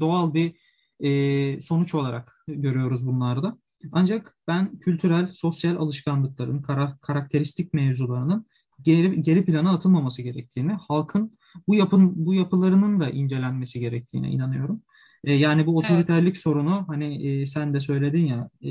doğal 0.00 0.34
bir 0.34 0.52
e, 1.00 1.60
sonuç 1.60 1.94
olarak 1.94 2.44
görüyoruz 2.48 3.06
bunlarda. 3.06 3.58
Ancak 3.92 4.36
ben 4.48 4.78
kültürel, 4.78 5.32
sosyal 5.32 5.76
alışkanlıkların, 5.76 6.62
kara, 6.62 6.98
karakteristik 7.00 7.74
mevzularının 7.74 8.46
geri, 8.82 9.22
geri 9.22 9.44
plana 9.44 9.74
atılmaması 9.74 10.22
gerektiğini, 10.22 10.72
halkın 10.72 11.38
bu 11.68 11.74
yapın 11.74 12.12
bu 12.26 12.34
yapılarının 12.34 13.00
da 13.00 13.10
incelenmesi 13.10 13.80
gerektiğine 13.80 14.30
inanıyorum. 14.30 14.82
E, 15.24 15.34
yani 15.34 15.66
bu 15.66 15.76
otoriterlik 15.76 16.36
sorunu 16.36 16.84
hani 16.88 17.26
e, 17.26 17.46
sen 17.46 17.74
de 17.74 17.80
söyledin 17.80 18.26
ya 18.26 18.50
e, 18.64 18.70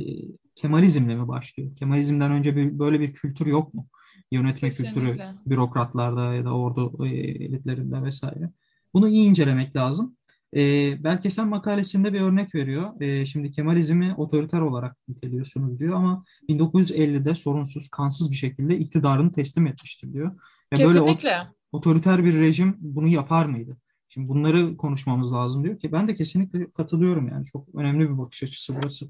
Kemalizmle 0.61 1.15
mi 1.15 1.27
başlıyor? 1.27 1.75
Kemalizmden 1.75 2.31
önce 2.31 2.55
bir, 2.55 2.79
böyle 2.79 2.99
bir 2.99 3.13
kültür 3.13 3.45
yok 3.45 3.73
mu? 3.73 3.87
Yönetme 4.31 4.69
kültürü 4.69 4.93
Kesinlikle. 4.93 5.29
bürokratlarda 5.45 6.33
ya 6.33 6.45
da 6.45 6.53
ordu 6.53 7.05
e, 7.05 7.09
elitlerinde 7.17 8.03
vesaire. 8.03 8.49
Bunu 8.93 9.09
iyi 9.09 9.29
incelemek 9.29 9.75
lazım. 9.75 10.15
E, 10.55 10.59
Belkesen 11.03 11.47
makalesinde 11.47 12.13
bir 12.13 12.21
örnek 12.21 12.55
veriyor. 12.55 13.01
E, 13.01 13.25
şimdi 13.25 13.51
Kemalizmi 13.51 14.13
otoriter 14.17 14.61
olarak 14.61 14.97
niteliyorsunuz 15.07 15.79
diyor 15.79 15.95
ama 15.95 16.23
1950'de 16.49 17.35
sorunsuz, 17.35 17.87
kansız 17.89 18.31
bir 18.31 18.35
şekilde 18.35 18.77
iktidarını 18.77 19.33
teslim 19.33 19.67
etmiştir 19.67 20.13
diyor. 20.13 20.31
Ve 20.73 20.77
böyle 20.77 20.99
Kesinlikle. 20.99 21.37
otoriter 21.71 22.25
bir 22.25 22.39
rejim 22.39 22.75
bunu 22.79 23.07
yapar 23.07 23.45
mıydı? 23.45 23.77
Şimdi 24.09 24.27
bunları 24.27 24.77
konuşmamız 24.77 25.33
lazım 25.33 25.63
diyor 25.63 25.79
ki 25.79 25.91
ben 25.91 26.07
de 26.07 26.15
kesinlikle 26.15 26.71
katılıyorum 26.71 27.27
yani 27.27 27.45
çok 27.45 27.75
önemli 27.75 28.09
bir 28.09 28.17
bakış 28.17 28.43
açısı 28.43 28.75
burası. 28.75 29.07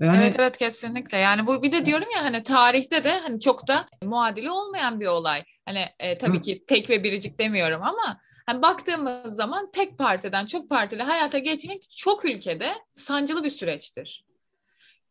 Yani 0.00 0.24
Evet 0.24 0.36
evet 0.38 0.56
kesinlikle. 0.56 1.18
Yani 1.18 1.46
bu 1.46 1.62
bir 1.62 1.72
de 1.72 1.86
diyorum 1.86 2.08
ya 2.14 2.24
hani 2.24 2.42
tarihte 2.42 3.04
de 3.04 3.18
hani 3.18 3.40
çok 3.40 3.68
da 3.68 3.86
muadili 4.02 4.50
olmayan 4.50 5.00
bir 5.00 5.06
olay. 5.06 5.44
Hani 5.64 5.84
e, 5.98 6.18
tabii 6.18 6.40
ki 6.40 6.64
tek 6.66 6.90
ve 6.90 7.04
biricik 7.04 7.38
demiyorum 7.38 7.82
ama 7.82 8.20
hani 8.46 8.62
baktığımız 8.62 9.36
zaman 9.36 9.70
tek 9.70 9.98
partiden 9.98 10.46
çok 10.46 10.68
partili 10.68 11.02
hayata 11.02 11.38
geçmek 11.38 11.90
çok 11.90 12.24
ülkede 12.24 12.72
sancılı 12.92 13.44
bir 13.44 13.50
süreçtir. 13.50 14.24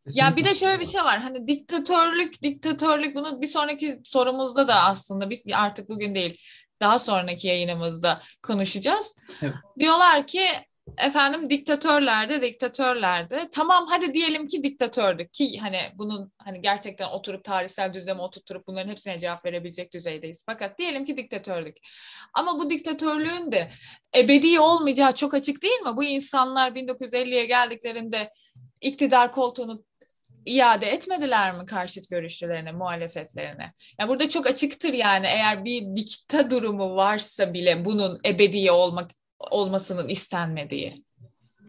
Ya 0.10 0.36
bir 0.36 0.46
de 0.46 0.56
şöyle 0.56 0.80
bir 0.80 0.86
şey 0.86 1.02
var. 1.02 1.20
Hani 1.20 1.48
diktatörlük, 1.48 2.42
diktatörlük 2.44 3.16
bunu 3.16 3.42
bir 3.42 3.48
sonraki 3.48 4.00
sorumuzda 4.04 4.68
da 4.68 4.76
aslında 4.76 5.30
biz 5.30 5.46
artık 5.54 5.90
bugün 5.90 6.16
değil 6.16 6.42
daha 6.82 7.00
sonraki 7.00 7.48
yayınımızda 7.48 8.22
konuşacağız. 8.44 9.16
Evet. 9.42 9.54
Diyorlar 9.80 10.28
ki 10.28 10.42
efendim 10.98 11.50
diktatörlerde 11.50 12.42
diktatörlerde 12.42 13.48
tamam 13.52 13.86
hadi 13.90 14.14
diyelim 14.14 14.48
ki 14.48 14.64
diktatördük 14.64 15.34
ki 15.34 15.58
hani 15.60 15.80
bunun 15.96 16.32
hani 16.38 16.62
gerçekten 16.62 17.10
oturup 17.10 17.44
tarihsel 17.44 17.94
düzleme 17.94 18.22
oturtturup 18.22 18.68
bunların 18.68 18.92
hepsine 18.92 19.20
cevap 19.20 19.46
verebilecek 19.46 19.94
düzeydeyiz. 19.94 20.44
Fakat 20.46 20.78
diyelim 20.78 21.06
ki 21.06 21.18
diktatörlük. 21.18 21.78
Ama 22.34 22.60
bu 22.60 22.70
diktatörlüğün 22.70 23.52
de 23.52 23.72
ebedi 24.16 24.60
olmayacağı 24.60 25.16
çok 25.16 25.34
açık 25.34 25.64
değil 25.64 25.80
mi? 25.80 25.98
Bu 25.98 26.04
insanlar 26.04 26.72
1950'ye 26.72 27.46
geldiklerinde 27.46 28.32
iktidar 28.82 29.32
koltuğunu 29.32 29.86
iade 30.46 30.86
etmediler 30.86 31.56
mi 31.56 31.66
karşıt 31.66 32.10
görüşlerine, 32.10 32.72
muhalefetlerine? 32.72 33.74
Yani 34.00 34.10
burada 34.10 34.30
çok 34.30 34.48
açıktır 34.48 34.94
yani 34.94 35.28
eğer 35.28 35.66
bir 35.66 35.96
dikta 35.96 36.52
durumu 36.52 36.96
varsa 36.96 37.54
bile 37.54 37.86
bunun 37.86 38.20
ebedi 38.26 38.72
olmak 38.72 39.12
olmasının 39.40 40.08
istenmediği. 40.08 41.06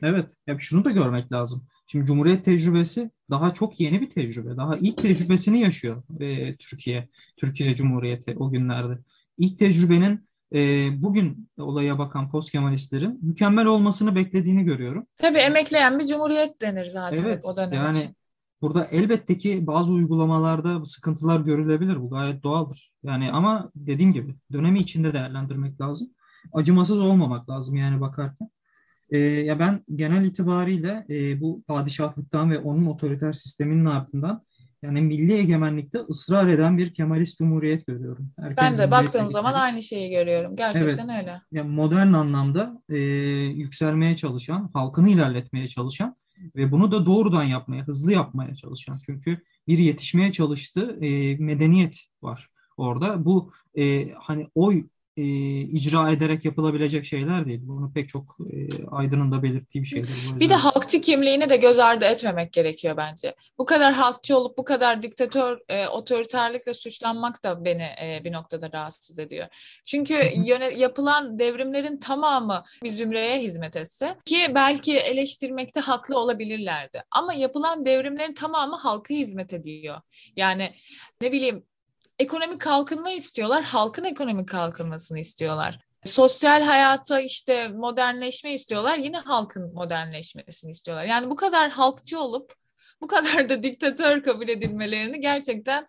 Evet, 0.03 0.37
ya 0.47 0.57
şunu 0.59 0.85
da 0.85 0.91
görmek 0.91 1.33
lazım. 1.33 1.67
Şimdi 1.87 2.07
Cumhuriyet 2.07 2.45
tecrübesi 2.45 3.11
daha 3.31 3.55
çok 3.55 3.81
yeni 3.81 4.01
bir 4.01 4.11
tecrübe. 4.11 4.57
Daha 4.57 4.77
ilk 4.77 4.99
tecrübesini 4.99 5.61
yaşıyor 5.61 6.03
e, 6.21 6.57
Türkiye, 6.57 7.09
Türkiye 7.37 7.75
Cumhuriyeti 7.75 8.37
o 8.39 8.51
günlerde. 8.51 8.99
İlk 9.39 9.59
tecrübenin 9.59 10.29
e, 10.55 10.89
bugün 11.03 11.51
olaya 11.59 11.99
bakan 11.99 12.31
post 12.31 12.53
Kemalistlerin 12.53 13.19
mükemmel 13.23 13.67
olmasını 13.67 14.15
beklediğini 14.15 14.65
görüyorum. 14.65 15.07
Tabii 15.17 15.39
emekleyen 15.39 15.99
bir 15.99 16.07
cumhuriyet 16.07 16.63
denir 16.63 16.85
zaten 16.85 17.25
evet, 17.25 17.45
o 17.45 17.57
dönem 17.57 17.73
yani, 17.73 17.97
için. 17.99 18.17
Burada 18.63 18.85
elbette 18.85 19.39
ki 19.39 19.67
bazı 19.67 19.93
uygulamalarda 19.93 20.85
sıkıntılar 20.85 21.41
görülebilir. 21.41 22.01
Bu 22.01 22.11
gayet 22.11 22.43
doğaldır. 22.43 22.93
Yani 23.03 23.33
ama 23.33 23.71
dediğim 23.75 24.13
gibi 24.13 24.35
dönemi 24.53 24.79
içinde 24.79 25.13
değerlendirmek 25.13 25.81
lazım. 25.81 26.11
Acımasız 26.53 26.99
olmamak 26.99 27.51
lazım 27.51 27.77
yani 27.77 28.01
bakarken. 28.01 28.51
E, 29.11 29.19
ya 29.19 29.59
ben 29.59 29.85
genel 29.95 30.25
itibariyle 30.25 31.07
e, 31.11 31.41
bu 31.41 31.63
padişahlıktan 31.63 32.51
ve 32.51 32.59
onun 32.59 32.87
otoriter 32.87 33.33
sisteminin 33.33 33.85
ardından 33.85 34.43
yani 34.83 35.03
milli 35.03 35.33
egemenlikte 35.33 35.99
ısrar 35.99 36.49
eden 36.49 36.79
bir 36.79 36.95
Kemalist 36.95 37.39
cumhuriyet 37.39 37.87
görüyorum. 37.87 38.31
Herkes 38.41 38.65
ben 38.65 38.79
de 38.79 38.91
baktığım 38.91 39.31
zaman 39.31 39.55
aynı 39.55 39.83
şeyi 39.83 40.11
görüyorum. 40.11 40.57
Gerçekten 40.57 41.09
evet, 41.09 41.21
öyle. 41.21 41.41
Yani 41.53 41.71
modern 41.71 42.13
anlamda 42.13 42.83
e, 42.89 42.99
yükselmeye 43.55 44.17
çalışan, 44.17 44.71
halkını 44.75 45.11
ilerletmeye 45.11 45.69
çalışan 45.69 46.17
ve 46.57 46.73
bunu 46.73 46.93
da 46.93 47.07
doğrudan 47.07 47.45
yapmaya, 47.45 47.87
hızlı 47.87 48.13
yapmaya 48.13 48.55
çalışan. 48.55 48.99
Çünkü 49.07 49.43
bir 49.69 49.79
yetişmeye 49.79 50.33
çalıştığı 50.33 50.99
e, 51.01 51.37
medeniyet 51.37 51.99
var 52.23 52.49
orada. 52.77 53.25
Bu 53.25 53.53
e, 53.79 54.13
hani 54.13 54.49
oy 54.55 54.87
e, 55.19 55.23
icra 55.61 56.11
ederek 56.11 56.45
yapılabilecek 56.45 57.07
şeyler 57.07 57.47
değil. 57.47 57.61
Bunu 57.63 57.93
pek 57.93 58.09
çok 58.09 58.37
e, 58.53 58.69
aydının 58.91 59.33
da 59.33 59.43
belirttiği 59.43 59.83
bir 59.83 59.89
şeydir. 59.89 60.11
Bir 60.41 60.49
de 60.49 60.55
halkçı 60.55 61.01
kimliğini 61.01 61.51
de 61.51 61.57
göz 61.57 61.79
ardı 61.79 62.05
etmemek 62.05 62.53
gerekiyor 62.53 62.97
bence. 62.97 63.35
Bu 63.59 63.67
kadar 63.67 63.93
halkçı 63.93 64.37
olup 64.37 64.59
bu 64.59 64.65
kadar 64.65 65.03
diktatör, 65.03 65.59
e, 65.69 65.89
otoriterlikle 65.89 66.75
suçlanmak 66.75 67.45
da 67.45 67.65
beni 67.65 67.83
e, 67.83 68.21
bir 68.25 68.33
noktada 68.33 68.73
rahatsız 68.73 69.19
ediyor. 69.19 69.47
Çünkü 69.85 70.15
yöne, 70.47 70.69
yapılan 70.69 71.39
devrimlerin 71.39 71.99
tamamı 71.99 72.65
bir 72.85 72.91
zümreye 72.91 73.41
hizmet 73.41 73.77
etse 73.77 74.17
ki 74.25 74.39
belki 74.55 74.99
eleştirmekte 74.99 75.81
haklı 75.81 76.19
olabilirlerdi. 76.19 77.03
Ama 77.11 77.35
yapılan 77.35 77.87
devrimlerin 77.87 78.35
tamamı 78.35 78.77
halka 78.77 79.15
hizmet 79.15 79.53
ediyor. 79.53 80.01
Yani 80.37 80.73
ne 81.23 81.33
bileyim 81.33 81.65
ekonomik 82.19 82.61
kalkınma 82.61 83.11
istiyorlar, 83.11 83.65
halkın 83.65 84.05
ekonomik 84.05 84.49
kalkınmasını 84.49 85.19
istiyorlar. 85.19 85.81
Sosyal 86.05 86.63
hayata 86.63 87.21
işte 87.21 87.69
modernleşme 87.69 88.55
istiyorlar, 88.55 88.99
yine 88.99 89.17
halkın 89.17 89.75
modernleşmesini 89.75 90.71
istiyorlar. 90.71 91.05
Yani 91.05 91.31
bu 91.31 91.37
kadar 91.37 91.71
halkçı 91.71 92.21
olup 92.21 92.53
bu 93.01 93.07
kadar 93.07 93.49
da 93.49 93.63
diktatör 93.63 94.23
kabul 94.23 94.49
edilmelerini 94.49 95.21
gerçekten 95.21 95.87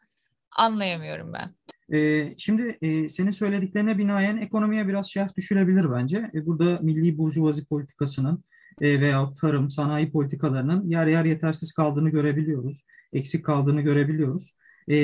anlayamıyorum 0.57 1.33
ben. 1.33 1.55
Ee, 1.97 2.33
şimdi 2.37 2.77
e, 2.81 3.09
senin 3.09 3.31
söylediklerine 3.31 3.97
binaen 3.97 4.37
ekonomiye 4.37 4.87
biraz 4.87 5.11
şerh 5.11 5.35
düşülebilir 5.37 5.91
bence. 5.91 6.31
E, 6.33 6.45
burada 6.45 6.79
milli 6.81 7.17
burjuvazi 7.17 7.65
politikasının 7.65 8.43
e, 8.81 9.01
veya 9.01 9.33
tarım, 9.41 9.69
sanayi 9.69 10.11
politikalarının 10.11 10.89
yer 10.89 11.07
yer 11.07 11.25
yetersiz 11.25 11.71
kaldığını 11.71 12.09
görebiliyoruz. 12.09 12.83
Eksik 13.13 13.45
kaldığını 13.45 13.81
görebiliyoruz 13.81 14.53
e, 14.89 14.95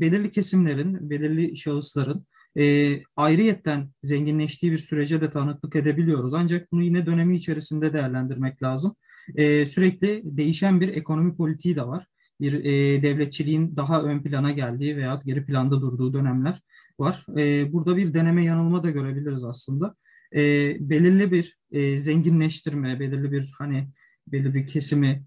belirli 0.00 0.30
kesimlerin, 0.30 1.10
belirli 1.10 1.56
şahısların 1.56 2.26
e, 2.58 2.96
ayrıyetten 3.16 3.90
zenginleştiği 4.02 4.72
bir 4.72 4.78
sürece 4.78 5.20
de 5.20 5.30
tanıklık 5.30 5.76
edebiliyoruz. 5.76 6.34
Ancak 6.34 6.72
bunu 6.72 6.82
yine 6.82 7.06
dönemi 7.06 7.36
içerisinde 7.36 7.92
değerlendirmek 7.92 8.62
lazım. 8.62 8.96
E, 9.36 9.66
sürekli 9.66 10.22
değişen 10.24 10.80
bir 10.80 10.88
ekonomi 10.88 11.36
politiği 11.36 11.76
de 11.76 11.86
var. 11.86 12.06
Bir 12.40 12.64
e, 12.64 13.02
devletçiliğin 13.02 13.76
daha 13.76 14.02
ön 14.02 14.22
plana 14.22 14.50
geldiği 14.50 14.96
veya 14.96 15.22
geri 15.24 15.46
planda 15.46 15.80
durduğu 15.80 16.14
dönemler 16.14 16.62
var. 16.98 17.26
E, 17.38 17.72
burada 17.72 17.96
bir 17.96 18.14
deneme 18.14 18.44
yanılma 18.44 18.82
da 18.82 18.90
görebiliriz 18.90 19.44
aslında. 19.44 19.94
E, 20.34 20.40
belirli 20.80 21.32
bir 21.32 21.58
e, 21.72 21.98
zenginleştirme, 21.98 23.00
belirli 23.00 23.32
bir 23.32 23.54
hani 23.58 23.88
belirli 24.26 24.54
bir 24.54 24.66
kesimi 24.66 25.24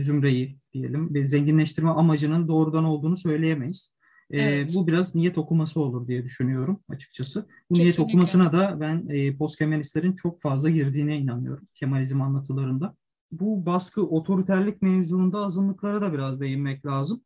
zümreyi 0.00 0.58
diyelim 0.72 1.14
ve 1.14 1.26
zenginleştirme 1.26 1.90
amacının 1.90 2.48
doğrudan 2.48 2.84
olduğunu 2.84 3.16
söyleyemeyiz. 3.16 3.92
Ee, 4.30 4.40
evet. 4.40 4.74
bu 4.74 4.86
biraz 4.86 5.14
niyet 5.14 5.38
okuması 5.38 5.80
olur 5.80 6.08
diye 6.08 6.24
düşünüyorum 6.24 6.80
açıkçası. 6.88 7.40
Bu 7.40 7.44
Kesinlikle. 7.46 7.82
niyet 7.82 8.00
okumasına 8.00 8.52
da 8.52 8.80
ben 8.80 9.06
e, 9.08 9.36
post 9.36 9.58
Kemalistlerin 9.58 10.16
çok 10.16 10.42
fazla 10.42 10.70
girdiğine 10.70 11.16
inanıyorum 11.18 11.68
Kemalizm 11.74 12.22
anlatılarında. 12.22 12.96
Bu 13.32 13.66
baskı 13.66 14.02
otoriterlik 14.02 14.82
mevzunda 14.82 15.38
azınlıklara 15.38 16.00
da 16.00 16.12
biraz 16.12 16.40
değinmek 16.40 16.86
lazım. 16.86 17.20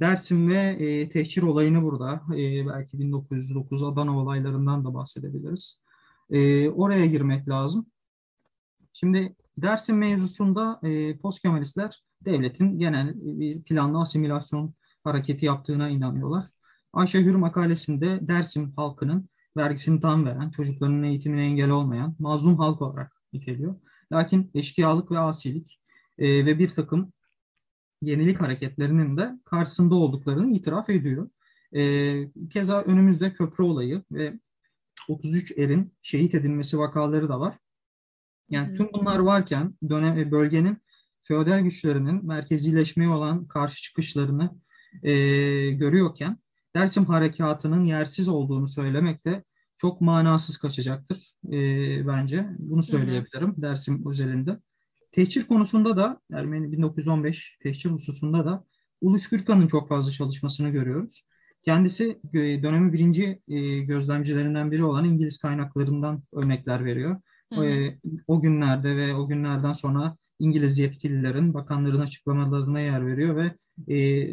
Dersim 0.00 0.48
ve 0.48 0.58
e, 0.58 1.08
tehcir 1.08 1.42
olayını 1.42 1.82
burada 1.82 2.22
e, 2.36 2.66
belki 2.66 2.98
1909 2.98 3.82
Adana 3.82 4.18
olaylarından 4.18 4.84
da 4.84 4.94
bahsedebiliriz. 4.94 5.80
E, 6.30 6.68
oraya 6.68 7.06
girmek 7.06 7.48
lazım. 7.48 7.86
Şimdi 8.92 9.36
Dersim 9.58 9.98
mevzusunda 9.98 10.80
e, 10.82 11.18
post 11.18 11.42
Kemalistler 11.42 12.02
devletin 12.26 12.78
genel 12.78 13.14
bir 13.14 13.62
planlı 13.62 14.00
asimilasyon 14.00 14.74
hareketi 15.04 15.46
yaptığına 15.46 15.88
inanıyorlar. 15.88 16.46
Ayşe 16.92 17.24
Hür 17.24 17.34
makalesinde 17.34 18.28
Dersim 18.28 18.72
halkının 18.76 19.28
vergisini 19.56 20.00
tam 20.00 20.24
veren, 20.24 20.50
çocuklarının 20.50 21.02
eğitimine 21.02 21.46
engel 21.46 21.70
olmayan 21.70 22.16
mazlum 22.18 22.58
halk 22.58 22.82
olarak 22.82 23.12
niteliyor. 23.32 23.74
Lakin 24.12 24.50
eşkıyalık 24.54 25.10
ve 25.10 25.18
asilik 25.18 25.80
e, 26.18 26.46
ve 26.46 26.58
bir 26.58 26.68
takım 26.68 27.12
yenilik 28.02 28.40
hareketlerinin 28.40 29.16
de 29.16 29.30
karşısında 29.44 29.94
olduklarını 29.94 30.50
itiraf 30.50 30.90
ediyor. 30.90 31.30
E, 31.76 32.12
keza 32.50 32.82
önümüzde 32.82 33.32
köprü 33.32 33.64
olayı 33.64 34.02
ve 34.12 34.38
33 35.08 35.58
erin 35.58 35.94
şehit 36.02 36.34
edilmesi 36.34 36.78
vakaları 36.78 37.28
da 37.28 37.40
var. 37.40 37.58
Yani 38.48 38.76
tüm 38.76 38.88
bunlar 38.92 39.18
varken 39.18 39.74
dönem, 39.88 40.18
e, 40.18 40.30
bölgenin 40.30 40.78
feodal 41.28 41.60
güçlerinin 41.60 42.26
merkezileşmeye 42.26 43.10
olan 43.10 43.46
karşı 43.46 43.82
çıkışlarını 43.82 44.50
e, 45.02 45.12
görüyorken 45.70 46.38
Dersim 46.76 47.04
harekatının 47.04 47.84
yersiz 47.84 48.28
olduğunu 48.28 48.68
söylemek 48.68 49.24
de 49.24 49.44
çok 49.76 50.00
manasız 50.00 50.58
kaçacaktır 50.58 51.34
e, 51.52 51.58
bence. 52.06 52.46
Bunu 52.58 52.82
söyleyebilirim 52.82 53.48
hı 53.48 53.56
hı. 53.56 53.62
Dersim 53.62 54.08
özelinde. 54.08 54.60
Tehcir 55.12 55.46
konusunda 55.46 55.96
da 55.96 56.20
Ermeni 56.32 56.72
1915 56.72 57.58
tehcir 57.62 57.90
hususunda 57.90 58.44
da 58.44 58.64
Uluç 59.00 59.28
Gürkan'ın 59.28 59.66
çok 59.66 59.88
fazla 59.88 60.10
çalışmasını 60.10 60.70
görüyoruz. 60.70 61.22
Kendisi 61.62 62.20
e, 62.34 62.62
dönemin 62.62 62.92
birinci 62.92 63.42
e, 63.48 63.78
gözlemcilerinden 63.78 64.70
biri 64.70 64.84
olan 64.84 65.04
İngiliz 65.04 65.38
kaynaklarından 65.38 66.22
örnekler 66.32 66.84
veriyor. 66.84 67.20
Hı 67.52 67.60
hı. 67.60 67.92
O 68.26 68.40
günlerde 68.40 68.96
ve 68.96 69.14
o 69.14 69.28
günlerden 69.28 69.72
sonra 69.72 70.16
İngiliz 70.38 70.78
yetkililerin 70.78 71.54
bakanların 71.54 72.00
açıklamalarına 72.00 72.80
yer 72.80 73.06
veriyor 73.06 73.36
ve 73.36 73.54
e, 73.94 74.28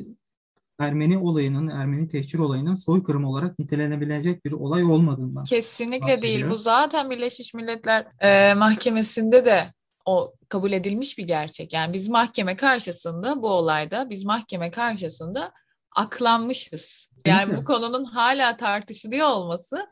Ermeni 0.80 1.18
olayının, 1.18 1.68
Ermeni 1.68 2.10
tehcir 2.10 2.40
olayının 2.40 2.76
soykırım 2.76 3.26
olarak 3.26 3.60
nitelenebilecek 3.60 4.46
bir 4.46 4.52
olay 4.52 4.84
olmadığından 4.84 5.44
Kesinlikle 5.44 6.12
bahsediyor. 6.12 6.22
değil. 6.22 6.50
Bu 6.50 6.58
zaten 6.58 7.10
Birleşmiş 7.10 7.54
Milletler 7.54 8.08
e, 8.20 8.54
Mahkemesi'nde 8.54 9.46
de 9.46 9.74
o 10.06 10.34
kabul 10.50 10.72
edilmiş 10.72 11.18
bir 11.18 11.28
gerçek. 11.28 11.74
Yani 11.74 11.94
biz 11.94 12.10
mahkeme 12.10 12.56
karşısında 12.56 13.42
bu 13.42 13.48
olayda 13.48 14.10
biz 14.10 14.26
mahkeme 14.26 14.72
karşısında 14.72 15.52
aklanmışız. 15.96 17.10
Yani 17.28 17.58
bu 17.58 17.64
konunun 17.64 18.06
hala 18.06 18.58
tartışılıyor 18.58 19.28
olması 19.28 19.88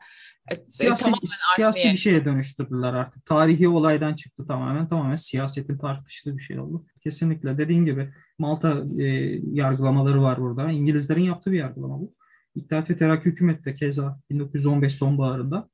e, 0.50 0.54
siyasi, 0.68 1.04
tamamen 1.04 1.20
siyasi 1.56 1.88
bir 1.88 1.96
şeye 1.96 2.24
dönüştürdüler 2.24 2.94
artık. 2.94 3.26
Tarihi 3.26 3.68
olaydan 3.68 4.14
çıktı 4.14 4.46
tamamen. 4.46 4.88
Tamamen 4.88 5.16
siyasetin 5.16 5.78
tartıştığı 5.78 6.36
bir 6.36 6.42
şey 6.42 6.58
oldu. 6.58 6.86
Kesinlikle. 7.00 7.58
Dediğin 7.58 7.84
gibi 7.84 8.12
Malta 8.38 8.82
e, 8.98 9.04
yargılamaları 9.52 10.22
var 10.22 10.40
burada. 10.40 10.70
İngilizlerin 10.70 11.22
yaptığı 11.22 11.52
bir 11.52 11.58
yargılama 11.58 12.00
bu. 12.00 12.14
İttihat 12.54 12.90
ve 12.90 12.96
Terakki 12.96 13.30
Hükümeti 13.30 13.64
de 13.64 13.74
keza 13.74 14.20
1915 14.30 14.94
sonbaharında 14.94 15.68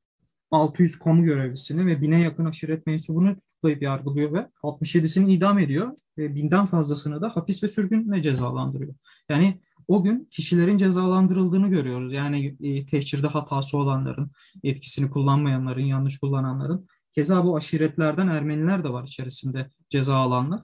600 0.50 0.98
kamu 0.98 1.24
görevlisini 1.24 1.86
ve 1.86 2.00
bine 2.00 2.20
yakın 2.20 2.44
aşiret 2.44 2.86
mensubunu 2.86 3.38
tutuklayıp 3.38 3.82
yargılıyor 3.82 4.32
ve 4.32 4.46
67'sini 4.62 5.30
idam 5.30 5.58
ediyor 5.58 5.92
ve 6.18 6.34
binden 6.34 6.64
fazlasını 6.64 7.20
da 7.22 7.36
hapis 7.36 7.62
ve 7.62 7.68
sürgünle 7.68 8.22
cezalandırıyor. 8.22 8.94
Yani 9.28 9.58
o 9.88 10.02
gün 10.02 10.28
kişilerin 10.30 10.78
cezalandırıldığını 10.78 11.68
görüyoruz. 11.68 12.12
Yani 12.12 12.56
e, 12.60 12.86
tehcirde 12.86 13.26
hatası 13.26 13.78
olanların, 13.78 14.30
etkisini 14.64 15.10
kullanmayanların, 15.10 15.82
yanlış 15.82 16.18
kullananların. 16.18 16.86
Keza 17.14 17.44
bu 17.44 17.56
aşiretlerden 17.56 18.28
Ermeniler 18.28 18.84
de 18.84 18.88
var 18.88 19.04
içerisinde 19.04 19.70
ceza 19.90 20.16
alanlar. 20.16 20.60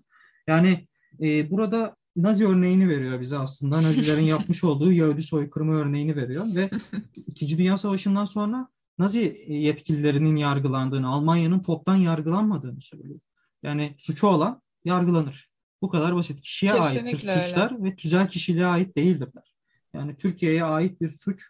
Yani 0.47 0.89
e, 1.21 1.51
burada 1.51 1.97
Nazi 2.17 2.47
örneğini 2.47 2.89
veriyor 2.89 3.21
bize 3.21 3.39
aslında. 3.39 3.83
Nazilerin 3.83 4.23
yapmış 4.35 4.65
olduğu 4.65 4.93
Yahudi 4.93 5.23
soykırımı 5.23 5.75
örneğini 5.75 6.17
veriyor 6.17 6.45
ve 6.55 6.71
İkinci 7.27 7.59
Dünya 7.59 7.79
Savaşı'ndan 7.79 8.25
sonra 8.25 8.69
Nazi 8.99 9.45
yetkililerinin 9.49 10.37
yargılandığını, 10.37 11.09
Almanya'nın 11.09 11.61
toptan 11.61 11.97
yargılanmadığını 11.97 12.81
söylüyor. 12.81 13.21
Yani 13.63 13.95
suçu 13.99 14.27
olan 14.27 14.63
yargılanır. 14.85 15.54
Bu 15.85 15.91
kadar 15.91 16.17
basit. 16.17 16.41
Kişiye 16.41 16.73
Kesinlikle 16.73 17.33
aittir 17.33 17.47
suçlar 17.47 17.73
öyle. 17.73 17.85
ve 17.85 17.97
tüzel 17.97 18.29
kişiliğe 18.29 18.67
ait 18.67 18.97
değildirler. 18.97 19.55
Yani 19.95 20.17
Türkiye'ye 20.17 20.65
ait 20.65 21.01
bir 21.01 21.13
suç 21.13 21.41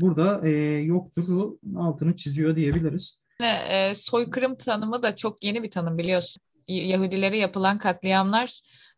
burada 0.00 0.48
e, 0.48 0.50
yoktur. 0.76 1.52
Altını 1.76 2.14
çiziyor 2.16 2.56
diyebiliriz. 2.56 3.20
E, 3.68 3.94
soykırım 3.94 4.56
tanımı 4.56 5.02
da 5.02 5.16
çok 5.16 5.44
yeni 5.44 5.62
bir 5.62 5.70
tanım 5.70 5.98
biliyorsun. 5.98 6.42
Yahudilere 6.68 7.36
yapılan 7.38 7.78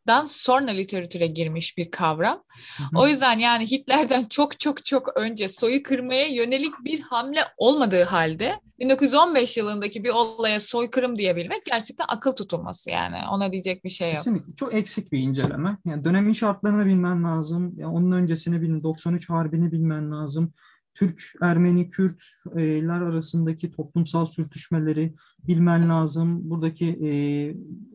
katliamlardan 0.08 0.24
sonra 0.24 0.70
literatüre 0.70 1.26
girmiş 1.26 1.78
bir 1.78 1.90
kavram. 1.90 2.42
Hı 2.76 2.82
hı. 2.82 3.02
O 3.02 3.08
yüzden 3.08 3.38
yani 3.38 3.70
Hitler'den 3.70 4.24
çok 4.24 4.60
çok 4.60 4.84
çok 4.84 5.16
önce 5.16 5.48
soyu 5.48 5.82
kırmaya 5.82 6.26
yönelik 6.26 6.72
bir 6.84 7.00
hamle 7.00 7.40
olmadığı 7.56 8.04
halde 8.04 8.60
1915 8.78 9.56
yılındaki 9.56 10.04
bir 10.04 10.08
olaya 10.08 10.60
soykırım 10.60 11.16
diyebilmek 11.16 11.64
gerçekten 11.64 12.06
akıl 12.08 12.32
tutulması 12.32 12.90
yani. 12.90 13.16
Ona 13.32 13.52
diyecek 13.52 13.84
bir 13.84 13.90
şey 13.90 14.08
yok. 14.08 14.16
Kesinlikle. 14.16 14.54
Çok 14.56 14.74
eksik 14.74 15.12
bir 15.12 15.18
inceleme. 15.18 15.78
Yani 15.84 16.04
dönemin 16.04 16.32
şartlarını 16.32 16.86
bilmen 16.86 17.24
lazım. 17.24 17.74
Yani 17.76 17.92
onun 17.92 18.12
öncesini 18.12 18.62
bilin, 18.62 18.82
93 18.82 19.30
Harbi'ni 19.30 19.72
bilmen 19.72 20.10
lazım. 20.10 20.52
Türk, 20.94 21.22
Ermeni, 21.42 21.90
Kürtler 21.90 23.00
arasındaki 23.00 23.70
toplumsal 23.70 24.26
sürtüşmeleri 24.26 25.14
bilmen 25.48 25.88
lazım. 25.88 26.50
Buradaki 26.50 26.86
e, 26.86 27.10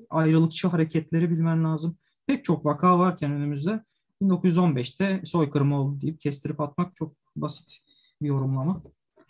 ayrılıkçı 0.10 0.67
hareketleri 0.67 1.32
bilmen 1.32 1.63
lazım. 1.63 1.97
Pek 2.28 2.46
çok 2.46 2.66
vaka 2.66 3.00
varken 3.00 3.32
önümüzde 3.32 3.84
1915'te 4.22 5.22
soykırım 5.26 5.74
oldu 5.74 6.02
deyip 6.02 6.22
kestirip 6.22 6.62
atmak 6.62 6.96
çok 6.96 7.16
basit 7.36 7.80
bir 8.22 8.28
yorumlama. 8.28 8.82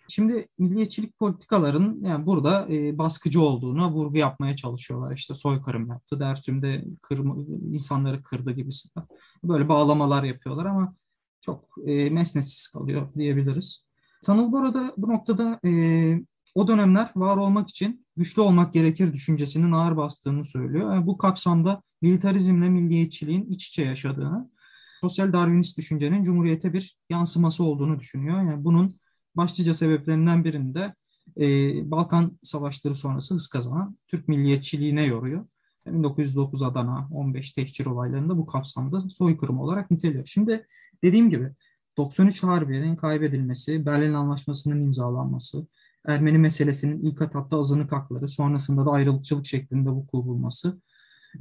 Şimdi 0.08 0.48
milliyetçilik 0.58 1.20
politikaların 1.20 2.00
yani 2.02 2.26
burada 2.26 2.68
e, 2.70 2.98
baskıcı 2.98 3.42
olduğuna 3.42 3.92
vurgu 3.92 4.18
yapmaya 4.18 4.56
çalışıyorlar. 4.56 5.16
İşte 5.16 5.36
soykırım 5.36 5.90
yaptı, 5.90 6.20
Dersim'de 6.20 6.86
kırma, 7.02 7.36
insanları 7.72 8.24
kırdı 8.24 8.52
gibisinden. 8.52 9.08
Böyle 9.44 9.70
bağlamalar 9.70 10.24
yapıyorlar 10.24 10.66
ama 10.66 10.96
çok 11.42 11.66
e, 11.86 12.10
mesnetsiz 12.10 12.68
kalıyor 12.68 13.08
diyebiliriz. 13.18 13.86
Tanıl 14.24 14.52
burada 14.52 14.94
bu 14.98 15.10
noktada 15.10 15.60
e, 15.66 15.72
o 16.56 16.68
dönemler 16.68 17.12
var 17.16 17.38
olmak 17.38 17.70
için 17.70 18.03
güçlü 18.18 18.42
olmak 18.42 18.74
gerekir 18.74 19.14
düşüncesinin 19.14 19.72
ağır 19.72 19.98
bastığını 19.98 20.46
söylüyor. 20.46 20.94
Yani 20.94 21.08
bu 21.08 21.18
kapsamda 21.18 21.82
militarizmle 22.02 22.70
milliyetçiliğin 22.70 23.46
iç 23.46 23.68
içe 23.68 23.84
yaşadığını, 23.86 24.50
sosyal 25.02 25.34
Darwinist 25.34 25.78
düşüncenin 25.78 26.24
cumhuriyete 26.24 26.74
bir 26.74 26.98
yansıması 27.10 27.64
olduğunu 27.64 28.00
düşünüyor. 28.00 28.38
Yani 28.38 28.64
bunun 28.64 28.96
başlıca 29.36 29.74
sebeplerinden 29.74 30.44
birini 30.44 30.76
de 30.76 30.94
e, 31.40 31.46
Balkan 31.92 32.40
Savaşları 32.44 32.96
sonrası 32.96 33.36
hız 33.36 33.48
kazanan 33.48 33.98
Türk 34.08 34.28
milliyetçiliğine 34.28 35.04
yoruyor. 35.04 35.46
1909 35.88 36.64
Adana, 36.64 37.10
15 37.12 37.52
tehcir 37.52 37.86
olaylarında 37.86 38.38
bu 38.38 38.46
kapsamda 38.46 39.10
soykırım 39.10 39.60
olarak 39.60 39.92
niteliyor. 39.92 40.26
Şimdi 40.26 40.68
dediğim 41.04 41.30
gibi 41.30 41.52
93 41.98 42.44
Harbiye'nin 42.44 42.96
kaybedilmesi, 42.96 43.86
Berlin 43.86 44.14
Anlaşması'nın 44.14 44.82
imzalanması, 44.82 45.68
Ermeni 46.08 46.38
meselesinin 46.38 47.02
ilk 47.04 47.22
etapta 47.22 47.60
azınlık 47.60 47.92
hakları, 47.92 48.30
sonrasında 48.30 48.86
da 48.86 48.92
ayrılıkçılık 48.92 49.46
şeklinde 49.46 49.90
vuku 49.90 50.26
bulması, 50.26 50.82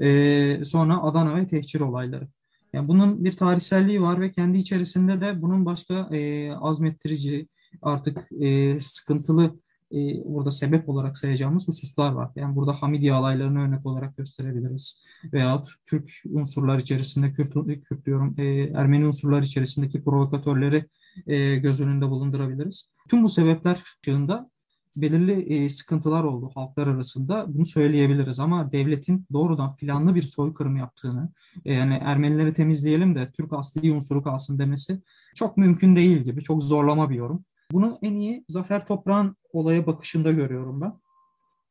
e, 0.00 0.64
sonra 0.64 1.02
Adana 1.02 1.36
ve 1.36 1.48
tehcir 1.48 1.80
olayları. 1.80 2.28
Yani 2.72 2.88
bunun 2.88 3.24
bir 3.24 3.32
tarihselliği 3.32 4.02
var 4.02 4.20
ve 4.20 4.30
kendi 4.30 4.58
içerisinde 4.58 5.20
de 5.20 5.42
bunun 5.42 5.66
başka 5.66 6.08
e, 6.12 6.52
azmettirici, 6.52 7.48
artık 7.82 8.32
e, 8.40 8.80
sıkıntılı 8.80 9.54
e, 9.92 10.24
burada 10.24 10.50
sebep 10.50 10.88
olarak 10.88 11.16
sayacağımız 11.16 11.68
hususlar 11.68 12.12
var. 12.12 12.30
Yani 12.36 12.56
burada 12.56 12.72
Hamidiye 12.82 13.12
alaylarını 13.12 13.62
örnek 13.62 13.86
olarak 13.86 14.16
gösterebiliriz. 14.16 15.02
Veya 15.32 15.64
Türk 15.86 16.10
unsurlar 16.30 16.78
içerisinde, 16.78 17.32
Kürt, 17.32 17.52
Kürt 17.88 18.06
diyorum, 18.06 18.34
e, 18.38 18.44
Ermeni 18.74 19.06
unsurlar 19.06 19.42
içerisindeki 19.42 20.04
provokatörleri 20.04 20.86
e, 21.26 21.56
göz 21.56 21.80
önünde 21.80 22.10
bulundurabiliriz. 22.10 22.90
Tüm 23.08 23.22
bu 23.22 23.28
sebepler 23.28 23.82
ışığında 24.02 24.50
belirli 24.96 25.32
e, 25.32 25.68
sıkıntılar 25.68 26.24
oldu 26.24 26.50
halklar 26.54 26.86
arasında. 26.86 27.44
Bunu 27.48 27.66
söyleyebiliriz 27.66 28.40
ama 28.40 28.72
devletin 28.72 29.26
doğrudan 29.32 29.76
planlı 29.76 30.14
bir 30.14 30.22
soykırım 30.22 30.76
yaptığını, 30.76 31.32
e, 31.64 31.72
yani 31.72 31.94
Ermenileri 31.94 32.54
temizleyelim 32.54 33.14
de 33.14 33.30
Türk 33.32 33.52
asli 33.52 33.92
unsuru 33.92 34.22
kalsın 34.22 34.58
demesi 34.58 35.00
çok 35.34 35.56
mümkün 35.56 35.96
değil 35.96 36.18
gibi. 36.18 36.42
Çok 36.42 36.62
zorlama 36.62 37.10
bir 37.10 37.14
yorum. 37.14 37.44
Bunu 37.72 37.98
en 38.02 38.14
iyi 38.14 38.44
Zafer 38.48 38.86
Toprağ'ın 38.86 39.36
olaya 39.52 39.86
bakışında 39.86 40.32
görüyorum 40.32 40.80
ben. 40.80 40.92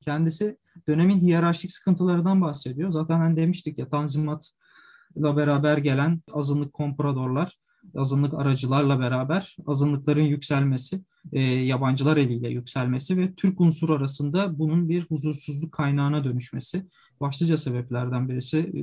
Kendisi 0.02 0.58
dönemin 0.88 1.20
hiyerarşik 1.22 1.72
sıkıntılarından 1.72 2.42
bahsediyor. 2.42 2.92
Zaten 2.92 3.18
hani 3.18 3.36
demiştik 3.36 3.78
ya 3.78 3.90
Tanzimat'la 3.90 5.38
beraber 5.38 5.78
gelen 5.78 6.22
azınlık 6.32 6.74
kompradorlar, 6.74 7.58
azınlık 7.96 8.34
aracılarla 8.34 9.00
beraber 9.00 9.58
azınlıkların 9.68 10.22
yükselmesi, 10.22 11.02
e, 11.32 11.42
yabancılar 11.42 12.18
eliyle 12.18 12.50
yükselmesi 12.50 13.18
ve 13.18 13.34
Türk 13.34 13.62
unsuru 13.62 13.94
arasında 13.94 14.60
bunun 14.60 14.90
bir 14.90 15.06
huzursuzluk 15.06 15.72
kaynağına 15.72 16.24
dönüşmesi 16.24 16.86
başlıca 17.22 17.58
sebeplerden 17.58 18.30
birisi 18.30 18.58
e, 18.60 18.82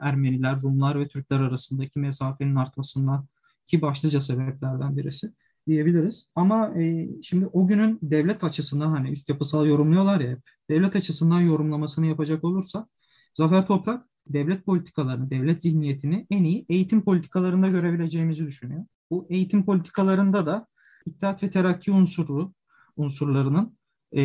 Ermeniler, 0.00 0.62
Rumlar 0.62 1.00
ve 1.00 1.08
Türkler 1.08 1.40
arasındaki 1.40 1.98
mesafenin 1.98 2.54
artmasından 2.54 3.26
ki 3.66 3.82
başlıca 3.82 4.20
sebeplerden 4.20 4.96
birisi 4.96 5.32
diyebiliriz. 5.66 6.28
Ama 6.34 6.80
e, 6.80 7.08
şimdi 7.22 7.46
o 7.46 7.66
günün 7.66 7.98
devlet 8.02 8.44
açısından 8.44 8.90
hani 8.90 9.10
üst 9.10 9.28
yapısal 9.28 9.66
yorumluyorlar 9.66 10.20
ya. 10.20 10.38
Devlet 10.70 10.96
açısından 10.96 11.40
yorumlamasını 11.40 12.06
yapacak 12.06 12.44
olursa 12.44 12.86
Zafer 13.34 13.66
Toprak 13.66 14.06
devlet 14.26 14.66
politikalarını, 14.66 15.30
devlet 15.30 15.62
zihniyetini 15.62 16.26
en 16.30 16.44
iyi 16.44 16.66
eğitim 16.68 17.02
politikalarında 17.02 17.68
görebileceğimizi 17.68 18.46
düşünüyor. 18.46 18.84
Bu 19.10 19.26
eğitim 19.30 19.64
politikalarında 19.64 20.46
da 20.46 20.66
İttihat 21.06 21.42
ve 21.42 21.50
Terakki 21.50 21.92
unsuru 21.92 22.52
unsurlarının 22.96 23.76
e, 24.16 24.22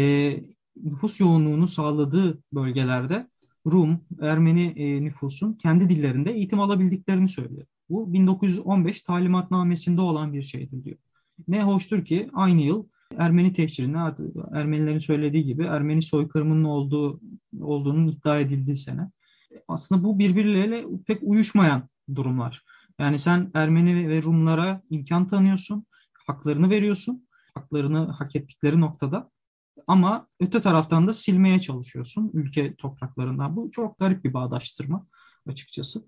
nüfus 0.84 1.20
yoğunluğunu 1.20 1.68
sağladığı 1.68 2.40
bölgelerde 2.54 3.28
Rum, 3.66 4.02
Ermeni 4.22 4.64
e, 4.64 5.04
nüfusun 5.04 5.54
kendi 5.54 5.90
dillerinde 5.90 6.32
eğitim 6.32 6.60
alabildiklerini 6.60 7.30
söylüyor. 7.30 7.66
Bu 7.90 8.14
1915 8.14 9.02
talimatnamesinde 9.02 10.02
olan 10.02 10.34
bir 10.34 10.44
şeydir 10.44 10.84
diyor. 10.84 10.98
Ne 11.48 11.64
hoştur 11.64 12.06
ki 12.06 12.30
aynı 12.34 12.62
yıl 12.62 12.86
Ermeni 13.18 13.54
tehcirine 13.54 13.98
Ermenilerin 14.54 15.00
söylediği 15.00 15.46
gibi 15.46 15.64
Ermeni 15.64 16.02
soykırımının 16.02 16.64
olduğu 16.64 17.20
olduğunun 17.62 18.08
iddia 18.08 18.40
edildiği 18.40 18.78
sene. 18.78 19.12
Aslında 19.68 20.04
bu 20.04 20.20
birbirleriyle 20.20 20.86
pek 21.08 21.20
uyuşmayan 21.22 21.90
durumlar. 22.16 22.64
Yani 23.00 23.20
sen 23.20 23.52
Ermeni 23.54 24.10
ve 24.10 24.24
Rumlara 24.24 24.82
imkan 24.90 25.28
tanıyorsun, 25.28 25.86
haklarını 26.28 26.70
veriyorsun, 26.70 27.28
haklarını 27.54 27.98
hak 27.98 28.36
ettikleri 28.36 28.82
noktada. 28.82 29.32
Ama 29.88 30.28
öte 30.40 30.62
taraftan 30.62 31.08
da 31.08 31.14
silmeye 31.14 31.60
çalışıyorsun 31.60 32.32
ülke 32.34 32.76
topraklarından. 32.76 33.56
Bu 33.56 33.72
çok 33.72 34.00
garip 34.00 34.24
bir 34.24 34.34
bağdaştırma 34.34 35.08
açıkçası. 35.48 36.06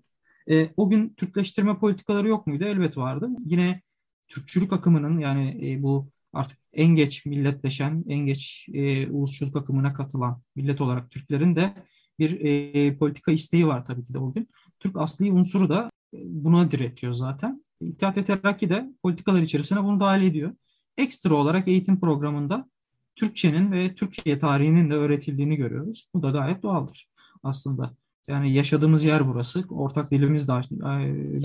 E, 0.50 0.70
o 0.76 0.90
gün 0.90 1.14
Türkleştirme 1.16 1.78
politikaları 1.78 2.28
yok 2.28 2.46
muydu? 2.46 2.64
Elbet 2.64 2.96
vardı. 2.96 3.28
Yine 3.44 3.82
Türkçülük 4.30 4.72
akımının 4.72 5.18
yani 5.18 5.72
e, 5.72 5.82
bu 5.82 6.08
artık 6.32 6.58
en 6.72 6.88
geç 6.88 7.26
milletleşen, 7.26 8.04
en 8.08 8.26
geç 8.26 8.68
e, 8.72 9.10
ulusçuluk 9.10 9.56
akımına 9.56 9.94
katılan 9.94 10.42
millet 10.56 10.80
olarak 10.80 11.10
Türklerin 11.10 11.56
de 11.56 11.74
bir 12.18 12.40
e, 12.40 12.96
politika 12.96 13.32
isteği 13.32 13.66
var 13.66 13.86
tabii 13.86 14.06
ki 14.06 14.14
de 14.14 14.18
o 14.18 14.32
gün. 14.32 14.48
Türk 14.80 14.96
asli 14.96 15.32
unsuru 15.32 15.68
da 15.68 15.90
e, 16.14 16.18
buna 16.24 16.70
diretiyor 16.70 17.14
zaten. 17.14 17.64
İttihat 17.80 18.16
ve 18.16 18.24
Terakki 18.24 18.70
de 18.70 18.90
politikalar 19.02 19.42
içerisine 19.42 19.84
bunu 19.84 20.00
dahil 20.00 20.22
ediyor. 20.22 20.52
Ekstra 20.96 21.34
olarak 21.34 21.68
eğitim 21.68 22.00
programında 22.00 22.68
Türkçenin 23.16 23.72
ve 23.72 23.94
Türkiye 23.94 24.38
tarihinin 24.38 24.90
de 24.90 24.94
öğretildiğini 24.94 25.56
görüyoruz. 25.56 26.08
Bu 26.14 26.22
da 26.22 26.30
gayet 26.30 26.62
doğaldır 26.62 27.08
aslında. 27.42 27.94
Yani 28.28 28.52
yaşadığımız 28.52 29.04
yer 29.04 29.28
burası. 29.28 29.64
Ortak 29.68 30.10
dilimiz 30.10 30.48
de 30.48 30.52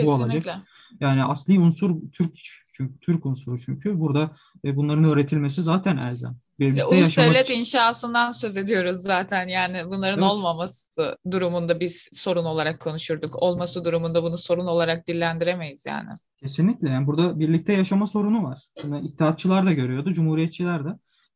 bu 0.05 0.11
olacak. 0.11 0.61
Yani 0.99 1.23
asli 1.23 1.59
unsur 1.59 1.95
Türk 2.11 2.39
çünkü 2.77 2.99
Türk 2.99 3.25
unsuru 3.25 3.59
çünkü 3.59 3.99
burada 3.99 4.31
e, 4.65 4.75
bunların 4.75 5.03
öğretilmesi 5.03 5.61
zaten 5.61 5.97
elzem. 5.97 6.35
Birlikte 6.59 6.85
Ulus 6.85 7.17
devlet 7.17 7.49
için... 7.49 7.59
inşasından 7.59 8.31
söz 8.31 8.57
ediyoruz 8.57 8.97
zaten 8.97 9.47
yani 9.47 9.81
bunların 9.85 10.19
evet. 10.19 10.31
olmaması 10.31 10.89
durumunda 11.31 11.79
biz 11.79 12.09
sorun 12.13 12.45
olarak 12.45 12.79
konuşurduk. 12.79 13.35
Olması 13.35 13.85
durumunda 13.85 14.23
bunu 14.23 14.37
sorun 14.37 14.67
olarak 14.67 15.07
dillendiremeyiz 15.07 15.85
yani. 15.85 16.09
Kesinlikle 16.39 16.89
yani 16.89 17.07
burada 17.07 17.39
birlikte 17.39 17.73
yaşama 17.73 18.07
sorunu 18.07 18.43
var. 18.43 18.61
Yani 18.83 19.07
İttihatçılar 19.07 19.65
da 19.65 19.73
görüyordu, 19.73 20.13
Cumhuriyetçiler 20.13 20.85
de. 20.85 20.89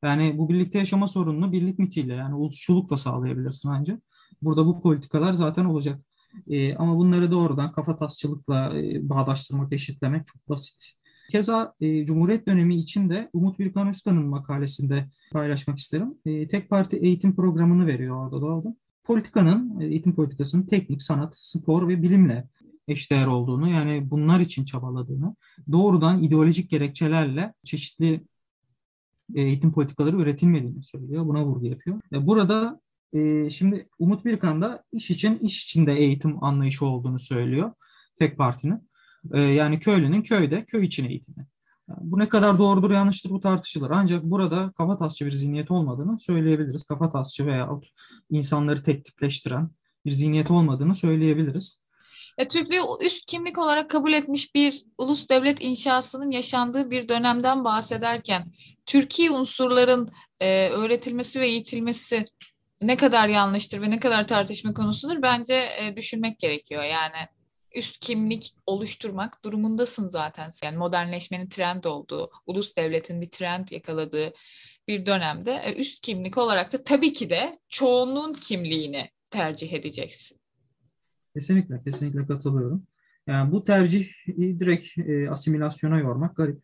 Yani 0.03 0.37
bu 0.37 0.49
birlikte 0.49 0.79
yaşama 0.79 1.07
sorununu 1.07 1.51
birlik 1.51 1.79
mitiyle 1.79 2.13
yani 2.13 2.35
ulusçulukla 2.35 2.97
sağlayabilirsin 2.97 3.69
ancak. 3.69 4.01
Burada 4.41 4.65
bu 4.65 4.81
politikalar 4.81 5.33
zaten 5.33 5.65
olacak. 5.65 5.99
E, 6.47 6.75
ama 6.75 6.97
bunları 6.97 7.31
doğrudan 7.31 7.71
kafa 7.71 7.97
tasçılıkla 7.97 8.79
e, 8.79 9.09
bağdaştırmak, 9.09 9.73
eşitlemek 9.73 10.27
çok 10.27 10.49
basit. 10.49 10.93
Keza 11.29 11.73
e, 11.81 12.05
Cumhuriyet 12.05 12.47
dönemi 12.47 12.75
için 12.75 13.09
de 13.09 13.29
Umut 13.33 13.59
Birkan 13.59 13.87
Özkan'ın 13.87 14.25
makalesinde 14.25 15.09
paylaşmak 15.31 15.79
isterim. 15.79 16.13
E, 16.25 16.47
tek 16.47 16.69
parti 16.69 16.97
eğitim 16.97 17.35
programını 17.35 17.87
veriyor 17.87 18.25
orada 18.25 18.41
da 18.41 18.45
orada. 18.45 18.75
Politikanın, 19.03 19.79
e, 19.79 19.85
eğitim 19.85 20.15
politikasının 20.15 20.65
teknik, 20.65 21.01
sanat, 21.01 21.37
spor 21.37 21.87
ve 21.87 22.01
bilimle 22.01 22.47
eşdeğer 22.87 23.27
olduğunu 23.27 23.69
yani 23.69 24.11
bunlar 24.11 24.39
için 24.39 24.65
çabaladığını 24.65 25.35
doğrudan 25.71 26.23
ideolojik 26.23 26.69
gerekçelerle 26.69 27.53
çeşitli 27.65 28.23
e, 29.35 29.41
eğitim 29.41 29.71
politikaları 29.71 30.17
üretilmediğini 30.17 30.83
söylüyor. 30.83 31.25
Buna 31.25 31.45
vurgu 31.45 31.65
yapıyor. 31.65 32.01
E, 32.13 32.27
burada 32.27 32.81
e, 33.13 33.49
şimdi 33.49 33.89
Umut 33.99 34.25
Birkan 34.25 34.61
da 34.61 34.83
iş 34.91 35.11
için 35.11 35.39
iş 35.39 35.63
içinde 35.63 35.93
eğitim 35.93 36.43
anlayışı 36.43 36.85
olduğunu 36.85 37.19
söylüyor 37.19 37.71
tek 38.15 38.37
partinin. 38.37 38.88
E, 39.33 39.41
yani 39.41 39.79
köylünün 39.79 40.21
köyde 40.21 40.65
köy 40.65 40.85
için 40.85 41.05
eğitimi. 41.05 41.47
Yani 41.89 41.99
bu 42.01 42.19
ne 42.19 42.29
kadar 42.29 42.59
doğrudur 42.59 42.91
yanlıştır 42.91 43.29
bu 43.29 43.39
tartışılır. 43.39 43.91
Ancak 43.91 44.23
burada 44.23 44.71
kafatasçı 44.77 45.25
bir 45.25 45.31
zihniyet 45.31 45.71
olmadığını 45.71 46.19
söyleyebiliriz. 46.19 46.85
Kafatasçı 46.85 47.45
veya 47.45 47.69
insanları 48.29 48.83
teknikleştiren 48.83 49.69
bir 50.05 50.11
zihniyet 50.11 50.51
olmadığını 50.51 50.95
söyleyebiliriz. 50.95 51.79
Ya, 52.39 52.47
Türklüğü 52.47 53.05
üst 53.05 53.25
kimlik 53.25 53.57
olarak 53.57 53.89
kabul 53.89 54.13
etmiş 54.13 54.55
bir 54.55 54.83
ulus 54.97 55.29
devlet 55.29 55.61
inşasının 55.61 56.31
yaşandığı 56.31 56.91
bir 56.91 57.09
dönemden 57.09 57.63
bahsederken 57.63 58.51
Türkiye 58.85 59.31
unsurların 59.31 60.09
e, 60.39 60.69
öğretilmesi 60.69 61.39
ve 61.39 61.47
eğitilmesi 61.47 62.25
ne 62.81 62.97
kadar 62.97 63.27
yanlıştır 63.27 63.81
ve 63.81 63.89
ne 63.89 63.99
kadar 63.99 64.27
tartışma 64.27 64.73
konusudur 64.73 65.21
bence 65.21 65.53
e, 65.53 65.95
düşünmek 65.95 66.39
gerekiyor. 66.39 66.83
Yani 66.83 67.27
üst 67.75 67.99
kimlik 67.99 68.55
oluşturmak 68.65 69.43
durumundasın 69.45 70.07
zaten. 70.07 70.51
Yani 70.63 70.77
modernleşmenin 70.77 71.49
trend 71.49 71.83
olduğu, 71.83 72.31
ulus 72.45 72.75
devletin 72.75 73.21
bir 73.21 73.29
trend 73.29 73.67
yakaladığı 73.71 74.33
bir 74.87 75.05
dönemde 75.05 75.51
e, 75.51 75.81
üst 75.81 76.01
kimlik 76.01 76.37
olarak 76.37 76.73
da 76.73 76.83
tabii 76.83 77.13
ki 77.13 77.29
de 77.29 77.59
çoğunluğun 77.69 78.33
kimliğini 78.33 79.09
tercih 79.29 79.73
edeceksin. 79.73 80.37
Kesinlikle, 81.33 81.83
kesinlikle 81.83 82.27
katılıyorum. 82.27 82.87
Yani 83.27 83.51
bu 83.51 83.63
tercih 83.63 84.09
direkt 84.37 84.97
e, 84.97 85.29
asimilasyona 85.29 85.99
yormak 85.99 86.35
garip. 86.35 86.61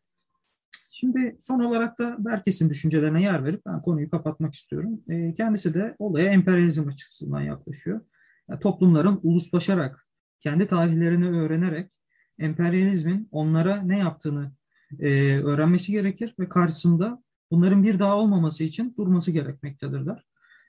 Şimdi 0.89 1.37
son 1.39 1.59
olarak 1.59 1.99
da 1.99 2.15
Berkes'in 2.19 2.69
düşüncelerine 2.69 3.21
yer 3.23 3.45
verip 3.45 3.65
ben 3.65 3.81
konuyu 3.81 4.09
kapatmak 4.09 4.53
istiyorum. 4.53 5.01
E, 5.09 5.33
kendisi 5.33 5.73
de 5.73 5.95
olaya 5.99 6.31
emperyalizm 6.31 6.87
açısından 6.87 7.41
yaklaşıyor. 7.41 8.01
Yani 8.49 8.59
toplumların 8.59 9.19
uluslaşarak, 9.23 10.04
kendi 10.39 10.67
tarihlerini 10.67 11.29
öğrenerek 11.29 11.91
emperyalizmin 12.39 13.27
onlara 13.31 13.81
ne 13.81 13.97
yaptığını 13.97 14.51
e, 14.99 15.37
öğrenmesi 15.37 15.91
gerekir 15.91 16.35
ve 16.39 16.49
karşısında 16.49 17.23
bunların 17.51 17.83
bir 17.83 17.99
daha 17.99 18.17
olmaması 18.17 18.63
için 18.63 18.93
durması 18.97 19.31
gerekmektedir 19.31 20.05
der. 20.05 20.25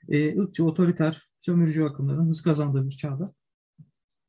E, 0.09 0.39
ırkçı, 0.39 0.65
otoriter, 0.65 1.21
sömürücü 1.37 1.83
akımların 1.83 2.27
hız 2.27 2.41
kazandığı 2.41 2.85
bir 2.85 2.97
çağda 2.97 3.33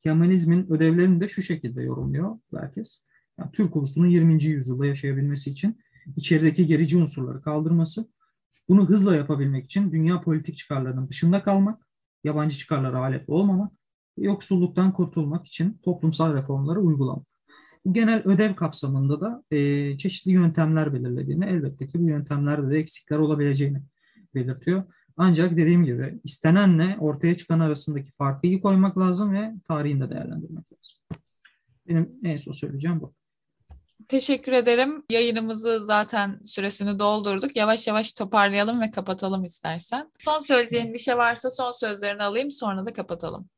Kemalizmin 0.03 0.71
ödevlerini 0.71 1.21
de 1.21 1.27
şu 1.27 1.41
şekilde 1.41 1.81
yorumluyor 1.81 2.39
herkes. 2.55 3.03
Yani 3.39 3.51
Türk 3.51 3.75
ulusunun 3.75 4.07
20. 4.07 4.43
yüzyılda 4.43 4.85
yaşayabilmesi 4.85 5.51
için 5.51 5.81
içerideki 6.15 6.67
gerici 6.67 6.97
unsurları 6.97 7.41
kaldırması, 7.41 8.09
bunu 8.69 8.89
hızla 8.89 9.15
yapabilmek 9.15 9.65
için 9.65 9.91
dünya 9.91 10.21
politik 10.21 10.57
çıkarlarının 10.57 11.09
dışında 11.09 11.43
kalmak, 11.43 11.87
yabancı 12.23 12.57
çıkarlara 12.57 12.99
alet 12.99 13.29
olmamak, 13.29 13.71
yoksulluktan 14.21 14.93
kurtulmak 14.93 15.47
için 15.47 15.79
toplumsal 15.83 16.33
reformları 16.33 16.79
uygulamak. 16.79 17.27
Bu 17.85 17.93
genel 17.93 18.21
ödev 18.25 18.55
kapsamında 18.55 19.21
da 19.21 19.43
e, 19.51 19.97
çeşitli 19.97 20.31
yöntemler 20.31 20.93
belirlediğini, 20.93 21.45
elbette 21.45 21.87
ki 21.87 21.99
bu 21.99 22.07
yöntemlerde 22.07 22.71
de 22.71 22.79
eksikler 22.79 23.17
olabileceğini 23.17 23.81
belirtiyor. 24.35 24.83
Ancak 25.17 25.51
dediğim 25.51 25.85
gibi 25.85 26.19
istenenle 26.23 26.97
ortaya 26.99 27.37
çıkan 27.37 27.59
arasındaki 27.59 28.11
farkı 28.11 28.47
iyi 28.47 28.61
koymak 28.61 28.97
lazım 28.97 29.33
ve 29.33 29.53
tarihini 29.67 30.01
de 30.01 30.09
değerlendirmek 30.09 30.65
lazım. 30.73 30.97
Benim 31.87 32.09
en 32.23 32.37
son 32.37 32.51
söyleyeceğim 32.51 33.01
bu. 33.01 33.13
Teşekkür 34.07 34.51
ederim. 34.51 35.03
Yayınımızı 35.09 35.81
zaten 35.81 36.39
süresini 36.43 36.99
doldurduk. 36.99 37.55
Yavaş 37.55 37.87
yavaş 37.87 38.13
toparlayalım 38.13 38.81
ve 38.81 38.91
kapatalım 38.91 39.43
istersen. 39.43 40.11
Son 40.19 40.39
söyleyeceğin 40.39 40.93
bir 40.93 40.99
şey 40.99 41.17
varsa 41.17 41.49
son 41.49 41.71
sözlerini 41.71 42.23
alayım 42.23 42.51
sonra 42.51 42.85
da 42.85 42.93
kapatalım. 42.93 43.49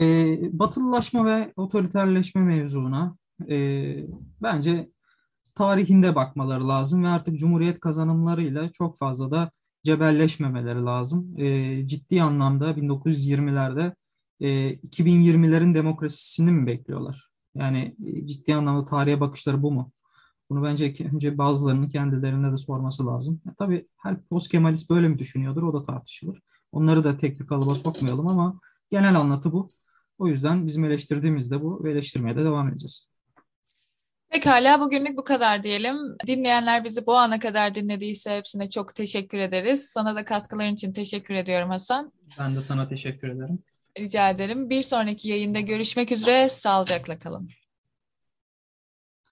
Ee, 0.00 0.38
batılılaşma 0.58 1.26
ve 1.26 1.52
otoriterleşme 1.56 2.42
mevzuna 2.42 3.16
e, 3.48 3.96
bence 4.42 4.90
tarihinde 5.54 6.14
bakmaları 6.14 6.68
lazım 6.68 7.04
ve 7.04 7.08
artık 7.08 7.38
Cumhuriyet 7.38 7.80
kazanımlarıyla 7.80 8.72
çok 8.72 8.98
fazla 8.98 9.30
da 9.30 9.50
cebelleşmemeleri 9.84 10.84
lazım. 10.84 11.34
E, 11.40 11.86
ciddi 11.86 12.22
anlamda 12.22 12.70
1920'lerde 12.70 13.94
e, 14.40 14.74
2020'lerin 14.74 15.74
demokrasisini 15.74 16.52
mi 16.52 16.66
bekliyorlar? 16.66 17.28
Yani 17.54 17.96
e, 18.06 18.26
ciddi 18.26 18.54
anlamda 18.54 18.84
tarihe 18.84 19.20
bakışları 19.20 19.62
bu 19.62 19.72
mu? 19.72 19.92
Bunu 20.50 20.64
bence 20.64 20.94
önce 21.12 21.38
bazılarının 21.38 21.88
kendilerine 21.88 22.52
de 22.52 22.56
sorması 22.56 23.06
lazım. 23.06 23.40
Ya, 23.46 23.54
tabii 23.58 23.88
her 24.02 24.22
post 24.24 24.50
Kemalist 24.50 24.90
böyle 24.90 25.08
mi 25.08 25.18
düşünüyordur 25.18 25.62
o 25.62 25.72
da 25.72 25.86
tartışılır. 25.86 26.40
Onları 26.72 27.04
da 27.04 27.18
tek 27.18 27.40
bir 27.40 27.46
kalıba 27.46 27.74
sokmayalım 27.74 28.28
ama 28.28 28.60
genel 28.90 29.20
anlatı 29.20 29.52
bu. 29.52 29.70
O 30.18 30.28
yüzden 30.28 30.66
bizim 30.66 30.84
eleştirdiğimiz 30.84 31.50
de 31.50 31.62
bu 31.62 31.84
ve 31.84 31.92
eleştirmeye 31.92 32.36
de 32.36 32.44
devam 32.44 32.68
edeceğiz. 32.68 33.08
Pekala 34.28 34.80
bugünlük 34.80 35.16
bu 35.16 35.24
kadar 35.24 35.62
diyelim. 35.62 35.96
Dinleyenler 36.26 36.84
bizi 36.84 37.06
bu 37.06 37.14
ana 37.16 37.38
kadar 37.38 37.74
dinlediyse 37.74 38.36
hepsine 38.36 38.68
çok 38.68 38.94
teşekkür 38.94 39.38
ederiz. 39.38 39.88
Sana 39.88 40.16
da 40.16 40.24
katkıların 40.24 40.74
için 40.74 40.92
teşekkür 40.92 41.34
ediyorum 41.34 41.70
Hasan. 41.70 42.12
Ben 42.38 42.56
de 42.56 42.62
sana 42.62 42.88
teşekkür 42.88 43.28
ederim. 43.28 43.58
Rica 43.98 44.30
ederim. 44.30 44.70
Bir 44.70 44.82
sonraki 44.82 45.28
yayında 45.28 45.60
görüşmek 45.60 46.12
üzere. 46.12 46.48
Sağlıcakla 46.48 47.18
kalın. 47.18 47.48